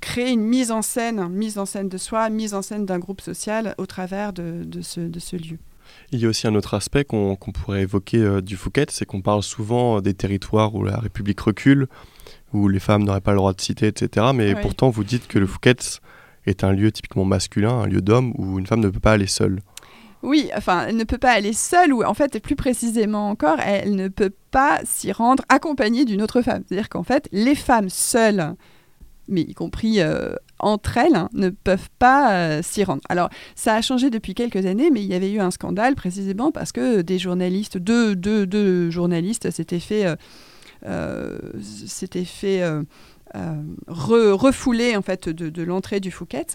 créer 0.00 0.30
une 0.30 0.44
mise 0.44 0.70
en 0.70 0.82
scène, 0.82 1.28
mise 1.28 1.58
en 1.58 1.66
scène 1.66 1.88
de 1.88 1.98
soi, 1.98 2.28
mise 2.30 2.54
en 2.54 2.62
scène 2.62 2.86
d'un 2.86 2.98
groupe 2.98 3.20
social 3.20 3.74
au 3.78 3.86
travers 3.86 4.32
de 4.32 4.82
ce 4.82 5.36
lieu. 5.36 5.58
Il 6.10 6.20
y 6.20 6.26
a 6.26 6.28
aussi 6.28 6.46
un 6.46 6.54
autre 6.54 6.74
aspect 6.74 7.04
qu'on 7.04 7.36
pourrait 7.36 7.82
évoquer 7.82 8.18
euh, 8.18 8.40
du 8.40 8.56
Fouquet, 8.56 8.86
c'est 8.90 9.04
qu'on 9.04 9.22
parle 9.22 9.42
souvent 9.42 10.00
des 10.00 10.14
territoires 10.14 10.74
où 10.74 10.84
la 10.84 10.98
République 10.98 11.40
recule, 11.40 11.86
où 12.52 12.68
les 12.68 12.80
femmes 12.80 13.04
n'auraient 13.04 13.20
pas 13.20 13.32
le 13.32 13.38
droit 13.38 13.52
de 13.52 13.60
citer, 13.60 13.86
etc. 13.86 14.26
Mais 14.34 14.54
ouais. 14.54 14.60
pourtant, 14.60 14.90
vous 14.90 15.04
dites 15.04 15.26
que 15.26 15.38
le 15.38 15.46
Fouquet 15.46 15.76
est 16.46 16.64
un 16.64 16.72
lieu 16.72 16.92
typiquement 16.92 17.24
masculin, 17.24 17.70
un 17.70 17.86
lieu 17.86 18.02
d'homme, 18.02 18.32
où 18.36 18.58
une 18.58 18.66
femme 18.66 18.80
ne 18.80 18.88
peut 18.88 19.00
pas 19.00 19.12
aller 19.12 19.26
seule. 19.26 19.60
Oui, 20.22 20.50
enfin, 20.56 20.86
elle 20.88 20.96
ne 20.96 21.04
peut 21.04 21.18
pas 21.18 21.32
aller 21.32 21.52
seule, 21.52 21.92
ou 21.92 22.04
en 22.04 22.14
fait, 22.14 22.40
plus 22.40 22.56
précisément 22.56 23.30
encore, 23.30 23.58
elle 23.60 23.96
ne 23.96 24.08
peut 24.08 24.32
pas 24.50 24.80
s'y 24.84 25.10
rendre 25.12 25.44
accompagnée 25.48 26.04
d'une 26.04 26.22
autre 26.22 26.42
femme. 26.42 26.62
C'est-à-dire 26.66 26.88
qu'en 26.88 27.02
fait, 27.02 27.28
les 27.32 27.54
femmes 27.54 27.88
seules 27.88 28.54
mais 29.28 29.42
y 29.42 29.54
compris 29.54 30.00
euh, 30.00 30.34
entre 30.62 30.96
elles, 30.96 31.16
hein, 31.16 31.28
ne 31.34 31.50
peuvent 31.50 31.90
pas 31.98 32.32
euh, 32.32 32.62
s'y 32.62 32.84
rendre. 32.84 33.02
Alors, 33.08 33.28
ça 33.54 33.74
a 33.74 33.82
changé 33.82 34.08
depuis 34.08 34.34
quelques 34.34 34.64
années, 34.64 34.90
mais 34.90 35.02
il 35.02 35.08
y 35.08 35.14
avait 35.14 35.30
eu 35.30 35.40
un 35.40 35.50
scandale 35.50 35.94
précisément 35.94 36.52
parce 36.52 36.72
que 36.72 37.02
des 37.02 37.18
journalistes, 37.18 37.78
deux, 37.78 38.16
deux, 38.16 38.46
deux 38.46 38.90
journalistes 38.90 39.50
s'étaient 39.50 39.80
fait, 39.80 40.06
euh, 40.06 40.16
euh 40.86 41.38
re, 43.34 44.32
refoulé 44.32 44.96
en 44.96 45.02
fait 45.02 45.28
de, 45.28 45.62
l'entrée 45.62 46.00
du 46.00 46.10
Fouquet. 46.10 46.46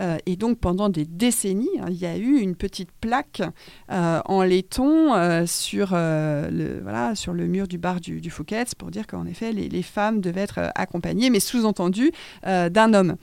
Euh, 0.00 0.18
et 0.26 0.36
donc 0.36 0.58
pendant 0.58 0.88
des 0.88 1.04
décennies, 1.04 1.68
hein, 1.80 1.86
il 1.88 1.96
y 1.96 2.06
a 2.06 2.16
eu 2.16 2.38
une 2.38 2.56
petite 2.56 2.90
plaque 3.00 3.42
euh, 3.90 4.20
en 4.24 4.42
laiton 4.42 5.14
euh, 5.14 5.46
sur, 5.46 5.90
euh, 5.92 6.48
le, 6.50 7.46
mur 7.46 7.66
du 7.66 7.78
bar 7.78 8.00
du, 8.00 8.30
Fouquet 8.30 8.64
pour 8.78 8.90
dire 8.90 9.06
qu'en 9.06 9.26
effet 9.26 9.52
les, 9.52 9.82
femmes 9.82 10.20
devaient 10.20 10.42
être 10.42 10.70
accompagnées, 10.74 11.30
mais 11.30 11.40
sous-entendu 11.40 12.12
d'un 12.44 12.94
homme. 12.94 13.16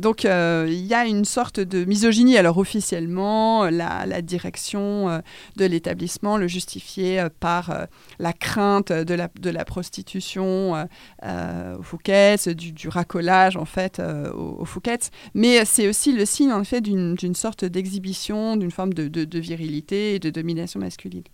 donc 0.00 0.24
il 0.24 0.86
y 0.86 0.94
a 0.94 1.06
une 1.06 1.24
sorte 1.24 1.60
de 1.60 1.84
misogynie. 1.84 2.38
Alors 2.38 2.58
officiellement, 2.58 3.68
la, 3.68 4.22
direction 4.22 5.22
de 5.56 5.64
l'établissement 5.64 6.36
le 6.36 6.48
justifiait 6.48 7.28
par 7.40 7.86
la 8.18 8.32
crainte 8.32 8.92
de 8.92 9.14
la, 9.14 9.28
de 9.40 9.50
la 9.50 9.64
prostitution 9.64 10.86
au 11.22 11.82
Fouquet 11.82 12.37
du, 12.46 12.72
du, 12.72 12.88
racolage 12.88 13.56
en 13.56 13.64
fait 13.64 13.98
euh, 13.98 14.30
au, 14.32 14.60
au, 14.60 14.64
Fouquet, 14.64 14.98
mais 15.34 15.64
c'est 15.64 15.88
aussi 15.88 16.12
le 16.12 16.24
signe 16.24 16.52
en 16.52 16.64
fait 16.64 16.80
d'une 16.80 17.34
sorte 17.34 17.64
d'exhibition, 17.64 18.56
d'une 18.56 18.70
forme 18.70 18.92
de, 18.92 19.08
de, 19.08 19.24
de, 19.24 19.38
virilité 19.38 20.14
et 20.14 20.18
de 20.18 20.30
domination 20.30 20.80
masculine. 20.80 21.24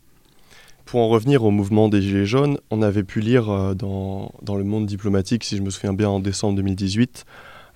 Pour 0.84 1.00
en 1.00 1.08
revenir 1.08 1.44
au 1.44 1.50
mouvement 1.50 1.88
des 1.88 2.02
Gilets 2.02 2.26
jaunes, 2.26 2.58
on 2.70 2.82
avait 2.82 3.04
pu 3.04 3.20
lire 3.20 3.50
euh, 3.50 3.74
dans, 3.74 4.32
dans, 4.42 4.56
le 4.56 4.64
monde 4.64 4.86
diplomatique, 4.86 5.44
si 5.44 5.56
je 5.56 5.62
me 5.62 5.70
souviens 5.70 5.94
bien, 5.94 6.08
en 6.08 6.20
décembre 6.20 6.56
2018, 6.56 7.24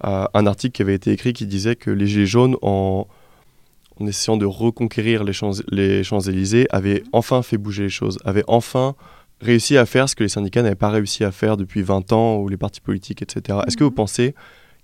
euh, 0.05 0.27
un 0.33 0.47
article 0.47 0.73
qui 0.73 0.83
avait 0.83 0.95
été 0.95 1.13
écrit 1.13 1.33
qui 1.33 1.47
disait 1.47 1.77
que 1.77 1.91
les 1.91 2.07
Gilets 2.07 2.27
jaunes, 2.27 2.57
en, 2.63 3.07
en 4.01 4.07
essayant 4.07 4.37
de 4.37 4.47
reconquérir 4.47 5.25
les 5.25 5.33
Champs-Élysées, 5.33 6.67
avaient 6.71 7.03
enfin 7.13 7.43
fait 7.43 7.59
bouger 7.59 7.85
les 7.85 7.89
choses, 7.89 8.19
avaient 8.25 8.45
enfin 8.47 8.95
réussi 9.41 9.77
à 9.77 9.87
faire 9.87 10.09
ce 10.09 10.15
que 10.15 10.23
les 10.25 10.29
syndicats 10.29 10.63
n'avaient 10.63 10.75
pas 10.75 10.91
réussi 10.91 11.25
à 11.25 11.31
faire 11.33 11.57
depuis 11.57 11.83
20 11.83 12.13
ans, 12.13 12.37
ou 12.39 12.49
les 12.49 12.57
partis 12.57 12.81
politiques, 12.81 13.23
etc. 13.23 13.59
Est-ce 13.67 13.77
que 13.77 13.85
vous 13.85 13.91
Mhm. 13.91 13.95
pensez 13.97 14.35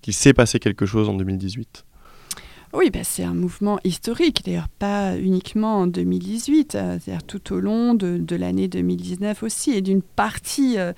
qu'il 0.02 0.14
s'est 0.14 0.34
passé 0.34 0.58
quelque 0.58 0.86
chose 0.86 1.08
en 1.08 1.14
2018 1.14 1.84
Oui, 2.72 2.90
bah, 2.90 3.00
c'est 3.04 3.22
un 3.22 3.34
mouvement 3.34 3.78
historique, 3.84 4.42
d'ailleurs 4.44 4.68
pas 4.68 5.16
uniquement 5.16 5.78
en 5.82 5.86
2018, 5.86 6.74
euh, 6.74 6.98
c'est-à-dire 7.00 7.22
tout 7.22 7.52
au 7.54 7.60
long 7.60 7.94
de, 7.94 8.18
de 8.18 8.36
l'année 8.36 8.66
2019 8.68 9.42
aussi, 9.44 9.70
et 9.72 9.80
d'une 9.80 10.02
partie 10.02 10.76
euh, 10.78 10.90
euh, 10.90 10.92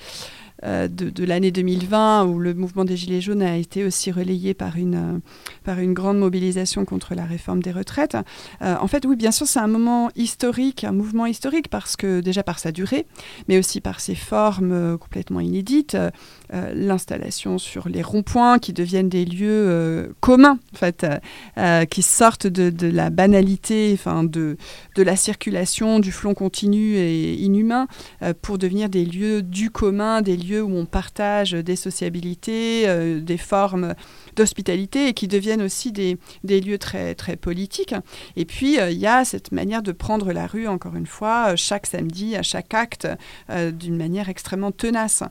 de, 0.63 0.87
de 0.89 1.25
l'année 1.25 1.51
2020 1.51 2.25
où 2.25 2.39
le 2.39 2.55
mouvement 2.55 2.85
des 2.85 2.97
Gilets 2.97 3.21
jaunes 3.21 3.43
a 3.43 3.57
été 3.57 3.85
aussi 3.85 4.11
relayé 4.11 4.55
par 4.55 4.77
une, 4.77 4.95
euh, 4.95 5.19
par 5.65 5.79
une 5.79 5.95
grande 5.95 6.19
mobilisation 6.19 6.85
contre 6.85 7.15
la 7.15 7.25
réforme 7.25 7.63
des 7.63 7.73
retraites. 7.73 8.17
Euh, 8.63 8.77
en 8.81 8.87
fait, 8.87 9.05
oui, 9.05 9.17
bien 9.17 9.31
sûr, 9.31 9.47
c'est 9.47 9.59
un 9.59 9.67
moment 9.67 10.11
historique, 10.17 10.85
un 10.85 10.93
mouvement 10.93 11.27
historique, 11.27 11.69
parce 11.69 11.97
que 11.97 12.21
déjà 12.21 12.43
par 12.43 12.59
sa 12.59 12.73
durée, 12.73 13.07
mais 13.49 13.59
aussi 13.59 13.81
par 13.81 14.01
ses 14.01 14.15
formes 14.15 14.73
euh, 14.73 14.97
complètement 14.97 15.41
inédites, 15.41 15.95
euh, 15.95 16.11
euh, 16.55 16.73
l'installation 16.75 17.59
sur 17.59 17.89
les 17.89 18.03
ronds-points 18.03 18.59
qui 18.59 18.73
deviennent 18.73 19.09
des 19.09 19.25
lieux 19.25 19.67
euh, 19.69 20.09
communs, 20.21 20.59
en 20.75 20.77
fait, 20.77 21.05
euh, 21.05 21.19
euh, 21.59 21.85
qui 21.85 22.03
sortent 22.03 22.47
de, 22.47 22.87
la 22.87 23.11
banalité, 23.11 23.91
enfin 23.95 24.23
de, 24.23 24.57
de 24.95 25.03
la 25.03 25.17
circulation, 25.17 25.99
du 25.99 26.13
flon 26.13 26.35
continu 26.35 26.97
et 26.97 27.35
inhumain, 27.35 27.89
euh, 28.23 28.33
pour 28.41 28.59
devenir 28.59 28.89
des 28.89 29.05
lieux 29.05 29.43
du 29.43 29.71
commun, 29.71 30.23
des 30.23 30.37
lieux 30.37 30.46
où 30.55 30.77
on 30.77 30.87
partage 30.87 31.53
des 31.53 31.77
sociabilités, 31.77 32.89
euh, 32.89 33.21
des 33.21 33.39
formes 33.39 33.95
d'hospitalité 34.35 35.09
et 35.09 35.15
qui 35.15 35.29
deviennent 35.29 35.63
aussi 35.63 35.93
des, 35.93 36.19
des 36.45 36.61
lieux 36.61 36.79
très, 36.79 37.15
très 37.15 37.37
politiques. 37.37 37.95
Et 38.37 38.45
puis, 38.45 38.79
euh, 38.79 38.91
il 38.91 38.99
y 38.99 39.07
a 39.07 39.25
cette 39.25 39.53
manière 39.53 39.83
de 39.83 39.93
prendre 39.93 40.33
la 40.33 40.47
rue, 40.47 40.67
encore 40.67 40.97
une 40.97 41.07
fois, 41.07 41.53
euh, 41.53 41.57
chaque 41.57 41.87
samedi, 41.87 42.37
à 42.37 42.43
chaque 42.43 42.75
acte, 42.75 43.09
d'une 43.49 43.97
manière 43.97 44.29
extrêmement 44.29 44.73
tenace. 44.73 45.23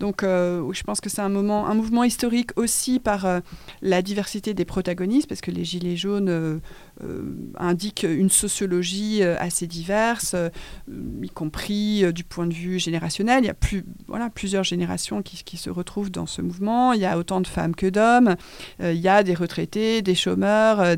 Donc, 0.00 0.22
je 0.22 0.82
pense 0.82 1.00
que 1.00 1.08
c'est 1.08 1.20
un, 1.20 1.28
moment, 1.28 1.66
un 1.66 1.74
mouvement 1.74 2.04
historique 2.04 2.50
aussi 2.56 2.98
par 2.98 3.40
la 3.80 4.02
diversité 4.02 4.54
des 4.54 4.64
protagonistes, 4.64 5.28
parce 5.28 5.40
que 5.40 5.50
les 5.50 5.64
Gilets 5.64 5.96
jaunes 5.96 6.60
euh, 7.04 7.22
indiquent 7.58 8.06
une 8.08 8.30
sociologie 8.30 9.22
euh, 9.22 9.36
assez 9.38 9.66
diverse, 9.66 10.34
euh, 10.34 10.50
y 11.22 11.28
compris 11.28 12.04
du 12.12 12.24
point 12.24 12.46
de 12.46 12.54
vue 12.54 12.78
générationnel. 12.78 13.44
Il 13.44 13.46
y 13.46 13.50
a 13.50 14.30
plusieurs 14.30 14.64
générations 14.64 15.22
qui, 15.22 15.56
se 15.56 15.70
retrouvent 15.70 16.10
dans 16.10 16.26
ce 16.26 16.42
mouvement. 16.42 16.92
Il 16.92 17.00
y 17.00 17.04
a 17.04 17.18
autant 17.18 17.40
de 17.40 17.46
femmes 17.46 17.74
que 17.74 17.86
d'hommes. 17.86 18.36
Il 18.80 18.94
y 18.94 19.08
a 19.08 19.22
des 19.22 19.34
retraités, 19.34 20.02
des 20.02 20.14
chômeurs, 20.14 20.96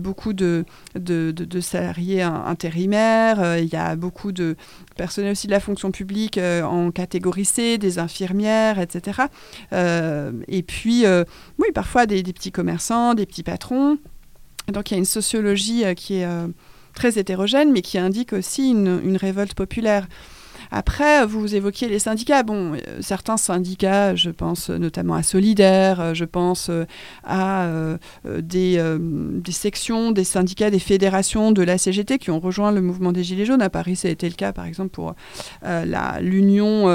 beaucoup 0.00 0.32
de, 0.32 0.64
salariés 1.60 2.22
in- 2.22 2.44
intérimaires. 2.46 3.58
Il 3.58 3.68
y 3.68 3.76
a 3.76 3.94
beaucoup 3.94 4.32
de 4.32 4.56
personnel 4.96 5.32
aussi 5.32 5.46
de 5.46 5.52
la 5.52 5.60
fonction 5.60 5.90
publique 5.90 6.38
en 6.38 6.90
catégorie 6.90 7.44
C, 7.44 7.78
des 7.78 7.98
infirmières, 7.98 8.78
etc. 8.78 9.22
Et 9.72 10.62
puis, 10.62 11.04
oui, 11.58 11.68
parfois 11.74 12.06
des 12.06 12.22
petits 12.22 12.52
commerçants, 12.52 13.14
des 13.14 13.26
petits 13.26 13.42
patrons. 13.44 13.98
Donc 14.72 14.90
il 14.90 14.94
y 14.94 14.96
a 14.96 14.98
une 14.98 15.04
sociologie 15.04 15.84
euh, 15.84 15.94
qui 15.94 16.16
est 16.16 16.26
euh, 16.26 16.46
très 16.94 17.18
hétérogène, 17.18 17.72
mais 17.72 17.82
qui 17.82 17.98
indique 17.98 18.32
aussi 18.32 18.70
une, 18.70 19.00
une 19.04 19.16
révolte 19.16 19.54
populaire. 19.54 20.06
Après, 20.70 21.26
vous 21.26 21.54
évoquiez 21.54 21.88
les 21.88 21.98
syndicats. 21.98 22.42
Bon, 22.42 22.74
euh, 22.74 22.78
certains 23.00 23.36
syndicats, 23.36 24.14
je 24.14 24.30
pense 24.30 24.70
notamment 24.70 25.14
à 25.14 25.22
Solidaire, 25.22 26.00
euh, 26.00 26.14
je 26.14 26.24
pense 26.24 26.68
euh, 26.70 26.84
à 27.24 27.68
des, 28.24 28.82
sections, 29.50 30.10
des 30.12 30.24
syndicats, 30.24 30.70
des 30.70 30.78
fédérations 30.78 31.52
de 31.52 31.62
la 31.62 31.78
CGT 31.78 32.18
qui 32.18 32.30
ont 32.30 32.40
rejoint 32.40 32.72
le 32.72 32.80
mouvement 32.80 33.12
des 33.12 33.24
Gilets 33.24 33.44
jaunes. 33.44 33.62
À 33.62 33.70
Paris, 33.70 33.96
ça 33.96 34.08
a 34.08 34.10
été 34.10 34.28
le 34.28 34.34
cas, 34.34 34.52
par 34.52 34.66
exemple, 34.66 34.90
pour 34.90 35.14
l'union 36.20 36.88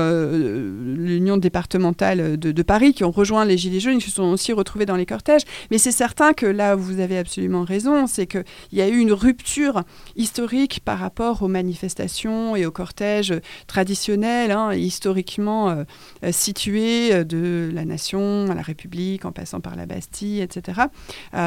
départementale 1.38 2.38
de, 2.38 2.51
de 2.51 2.62
Paris, 2.62 2.93
qui 2.93 3.03
ont 3.03 3.12
rejoint 3.12 3.45
les 3.45 3.57
Gilets 3.57 3.79
jaunes, 3.79 3.97
qui 3.97 4.09
se 4.09 4.15
sont 4.15 4.23
aussi 4.23 4.53
retrouvés 4.53 4.86
dans 4.86 4.95
les 4.95 5.05
cortèges. 5.05 5.43
Mais 5.71 5.77
c'est 5.77 5.91
certain 5.91 6.33
que 6.33 6.45
là, 6.45 6.75
vous 6.75 6.99
avez 6.99 7.17
absolument 7.17 7.63
raison, 7.63 8.07
c'est 8.07 8.27
qu'il 8.27 8.43
y 8.71 8.81
a 8.81 8.88
eu 8.88 8.97
une 8.97 9.13
rupture 9.13 9.83
historique 10.15 10.81
par 10.83 10.99
rapport 10.99 11.41
aux 11.43 11.47
manifestations 11.47 12.55
et 12.55 12.65
aux 12.65 12.71
cortèges 12.71 13.33
traditionnels, 13.67 14.52
hein, 14.52 14.73
historiquement 14.73 15.69
euh, 15.69 15.84
euh, 16.23 16.32
situés 16.32 17.13
euh, 17.13 17.23
de 17.23 17.69
la 17.73 17.86
nation 17.86 18.47
à 18.49 18.56
la 18.56 18.62
République, 18.62 19.26
en 19.26 19.32
passant 19.32 19.60
par 19.60 19.76
la 19.76 19.86
Bastille, 19.86 20.41
etc. 20.41 20.82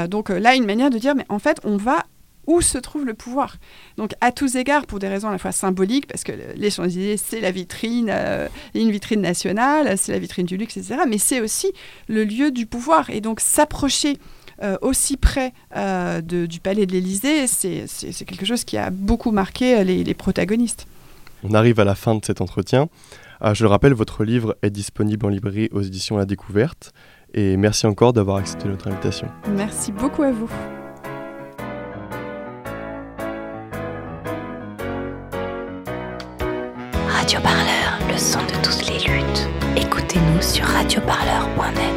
Donc 0.08 0.28
là, 0.28 0.54
une 0.54 0.66
manière 0.66 0.90
de 0.90 0.98
dire, 0.98 1.14
mais 1.14 1.24
en 1.28 1.38
fait, 1.38 1.58
on 1.64 1.76
va 1.76 2.04
où 2.46 2.60
se 2.60 2.78
trouve 2.78 3.04
le 3.04 3.14
pouvoir. 3.14 3.56
Donc 3.96 4.12
à 4.20 4.30
tous 4.30 4.54
égards, 4.56 4.86
pour 4.86 4.98
des 4.98 5.08
raisons 5.08 5.28
à 5.28 5.32
la 5.32 5.38
fois 5.38 5.52
symboliques, 5.52 6.06
parce 6.06 6.22
que 6.22 6.32
le- 6.32 6.52
les 6.54 6.70
Champs-Élysées, 6.70 7.16
c'est 7.16 7.40
la 7.40 7.50
vitrine, 7.50 8.12
une 8.74 8.90
vitrine 8.90 9.20
nationale, 9.20 9.98
c'est 9.98 10.12
la 10.12 10.18
vitrine 10.18 10.46
du 10.46 10.56
luxe, 10.56 10.76
etc. 10.76 11.00
Mais 11.08 11.18
c'est 11.18 11.40
aussi 11.40 11.72
le 12.08 12.24
lieu 12.24 12.50
du 12.50 12.66
pouvoir. 12.66 13.10
Et 13.10 13.20
donc 13.20 13.40
s'approcher 13.40 14.18
aussi 14.80 15.16
près 15.16 15.52
du 16.22 16.60
palais 16.60 16.86
de 16.86 16.92
l'Élysée, 16.92 17.46
c'est 17.46 18.24
quelque 18.24 18.46
chose 18.46 18.64
qui 18.64 18.76
a 18.76 18.90
beaucoup 18.90 19.32
marqué 19.32 19.82
les 19.84 20.14
protagonistes. 20.14 20.86
On 21.44 21.54
arrive 21.54 21.80
à 21.80 21.84
la 21.84 21.94
fin 21.94 22.14
de 22.14 22.24
cet 22.24 22.40
entretien. 22.40 22.88
Euh, 23.42 23.54
je 23.54 23.64
le 23.64 23.68
rappelle, 23.68 23.92
votre 23.92 24.24
livre 24.24 24.56
est 24.62 24.70
disponible 24.70 25.26
en 25.26 25.28
librairie 25.28 25.68
aux 25.72 25.82
éditions 25.82 26.16
La 26.16 26.24
Découverte. 26.24 26.92
Et 27.34 27.56
merci 27.56 27.86
encore 27.86 28.12
d'avoir 28.12 28.38
accepté 28.38 28.68
notre 28.68 28.88
invitation. 28.88 29.28
Merci 29.54 29.92
beaucoup 29.92 30.22
à 30.22 30.32
vous. 30.32 30.48
Radio 37.08 37.40
Parleur, 37.40 37.98
le 38.10 38.16
son 38.16 38.38
de 38.40 38.62
toutes 38.62 38.88
les 38.88 38.98
luttes. 39.12 39.48
Écoutez-nous 39.76 40.40
sur 40.40 40.64
radioparleur.fr. 40.64 41.95